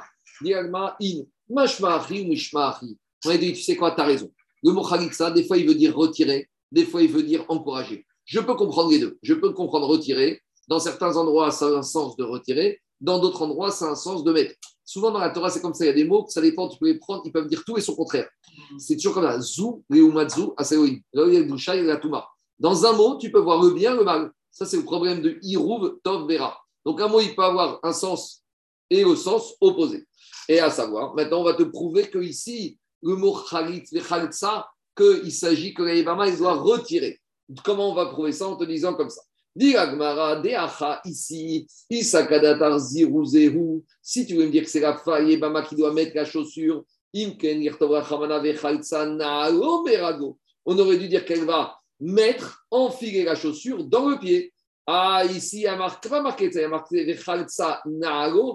[3.25, 4.31] On a dit, tu sais quoi, tu as raison.
[4.63, 8.05] Le mot Khalitsa, des fois il veut dire retirer, des fois il veut dire encourager.
[8.25, 9.17] Je peux comprendre les deux.
[9.23, 10.41] Je peux comprendre retirer.
[10.67, 12.79] Dans certains endroits, ça a un sens de retirer.
[13.01, 14.53] Dans d'autres endroits, ça a un sens de mettre.
[14.85, 15.85] Souvent dans la Torah, c'est comme ça.
[15.85, 17.77] Il y a des mots, ça dépend, tu peux les prendre, ils peuvent dire tout
[17.77, 18.29] et son contraire.
[18.77, 19.39] C'est toujours comme ça.
[19.39, 21.01] Zou, Reumatzu, Aseoïm.
[22.59, 24.31] Dans un mot, tu peux voir le bien, le mal.
[24.51, 26.59] Ça, c'est le problème de Irouv, Tov, Vera.
[26.85, 28.43] Donc un mot, il peut avoir un sens
[28.89, 30.05] et le sens opposé.
[30.49, 35.31] Et à savoir, maintenant, on va te prouver que ici, le mot Khalit, Khalitsa, qu'il
[35.31, 37.21] s'agit que l'Aïbama, il doit retirer.
[37.63, 39.21] Comment on va prouver ça en te disant comme ça
[41.05, 43.83] ici, Isakadatar Ziruzehu.
[44.01, 46.83] Si tu veux me dire que c'est la faille Bama qui doit mettre la chaussure,
[50.65, 54.53] On aurait dû dire qu'elle va mettre, enfiler la chaussure dans le pied.
[54.85, 57.05] Ah, ici, il y a pas marqué, il y a marqué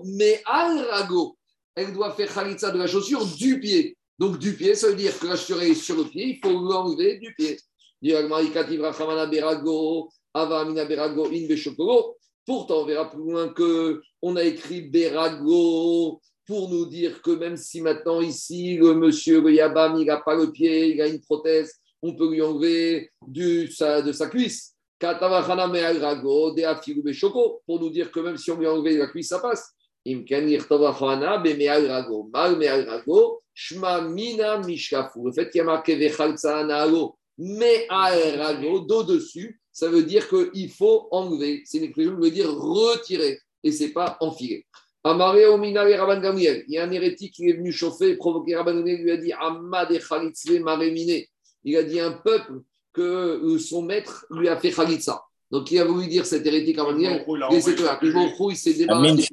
[0.05, 1.36] mais al rago.
[1.75, 3.97] Elle doit faire Khalitsa de la chaussure du pied.
[4.18, 6.53] Donc, du pied, ça veut dire que la chaussure est sur le pied, il faut
[6.53, 7.59] l'enlever du pied.
[12.47, 17.57] Pourtant, on verra plus loin que on a écrit Berago pour nous dire que même
[17.57, 21.20] si maintenant ici le monsieur le Yabam il n'a pas le pied, il a une
[21.20, 24.75] prothèse, on peut lui enlever du, sa, de sa cuisse.
[25.01, 25.18] Pour
[27.81, 29.75] nous dire que même si on lui a enlevé la cuisse, ça passe.
[30.07, 30.23] Le
[35.33, 35.97] fait qu'il y a marqué
[37.37, 41.63] mais rago, dos dessus, ça veut dire qu'il faut enlever.
[41.65, 44.67] C'est une expression qui veut dire retirer et c'est pas enfiler.
[45.03, 46.65] Amaré Omina et Rabban Gamriel.
[46.69, 49.03] Il y a un hérétique qui est venu chauffer et provoquer Rabban Gamriel.
[49.03, 51.29] lui a dit Amad et Khalitzle Maréminé.
[51.65, 55.25] Il a dit un peuple que son maître lui a fait Khalitsa.
[55.55, 56.77] Donc il a voulu dire cet hérétique.
[56.77, 57.89] Et c'est là.
[58.51, 59.29] Il s'est débarrassé.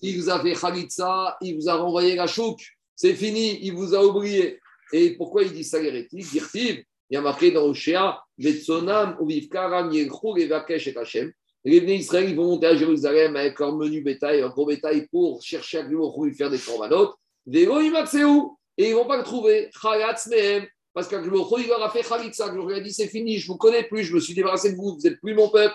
[0.00, 2.58] Il vous a fait Khalitsa, il vous a renvoyé la chouk.
[2.96, 4.58] C'est fini, il vous a oublié.
[4.90, 6.26] Et pourquoi il dit ça l'hérétique?
[6.32, 11.30] Il y a marqué dans Oshéa, Vetsonam, Uvivkaram, Yelchou, Levakesh et Hachem.
[11.62, 15.42] Les Bnei Israël vont monter à Jérusalem avec leur menu bétail, leur gros bétail pour
[15.42, 17.16] chercher à lui faire des corbanotes.
[17.52, 19.68] Et ils ne vont pas le trouver.
[20.30, 20.66] Mehem.
[20.92, 22.48] Parce qu'Akhlouchou, il leur a fait Khalitsa.
[22.48, 24.72] Il leur a dit c'est fini, je ne vous connais plus, je me suis débarrassé
[24.72, 25.74] de vous, vous n'êtes plus mon peuple.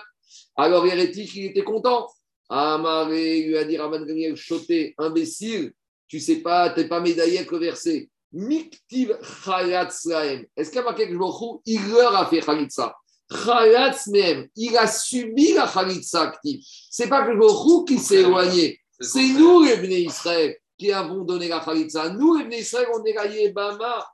[0.56, 2.08] Alors hérétique, il était content.
[2.48, 5.72] Amaré lui a dit Raman Gamiel, choté, imbécile,
[6.06, 8.08] tu ne sais pas, tu n'es pas médaillé avec le verset.
[8.32, 9.16] Miktiv.
[10.56, 11.14] Est-ce qu'il y a marqué que
[11.64, 12.94] il leur a fait Khalitsa
[13.28, 16.60] il a subi la Khalitsa active.
[16.90, 18.78] C'est pas que le qui s'est éloigné.
[19.00, 22.10] C'est nous, les Israël, qui avons donné la Khalitsa.
[22.10, 24.06] Nous, les Israël, on est la Yebama.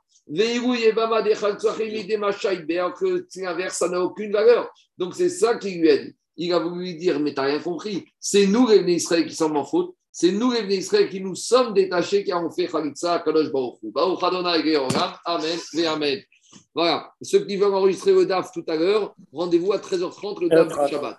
[2.93, 4.71] Que l'inverse, ça n'a aucune valeur.
[4.97, 6.15] Donc c'est ça qu'il lui a dit.
[6.35, 8.05] Il a voulu lui dire, mais tu n'as rien compris.
[8.19, 9.93] C'est nous, les Bnei Israël, qui sommes en faute.
[10.11, 14.23] C'est nous, les Israël, qui nous sommes détachés, qui avons fait Khalitsa, Kadosh Baruch Baruch
[14.23, 14.77] Adonai
[15.25, 16.19] Amen et Amen.
[16.73, 17.11] Voilà.
[17.21, 20.91] Ceux qui veulent enregistrer le DAF tout à l'heure, rendez-vous à 13h30, le DAF du
[20.91, 21.17] Shabbat.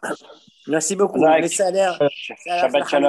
[0.66, 1.20] Merci beaucoup.
[1.20, 3.02] Shabbat Shalom.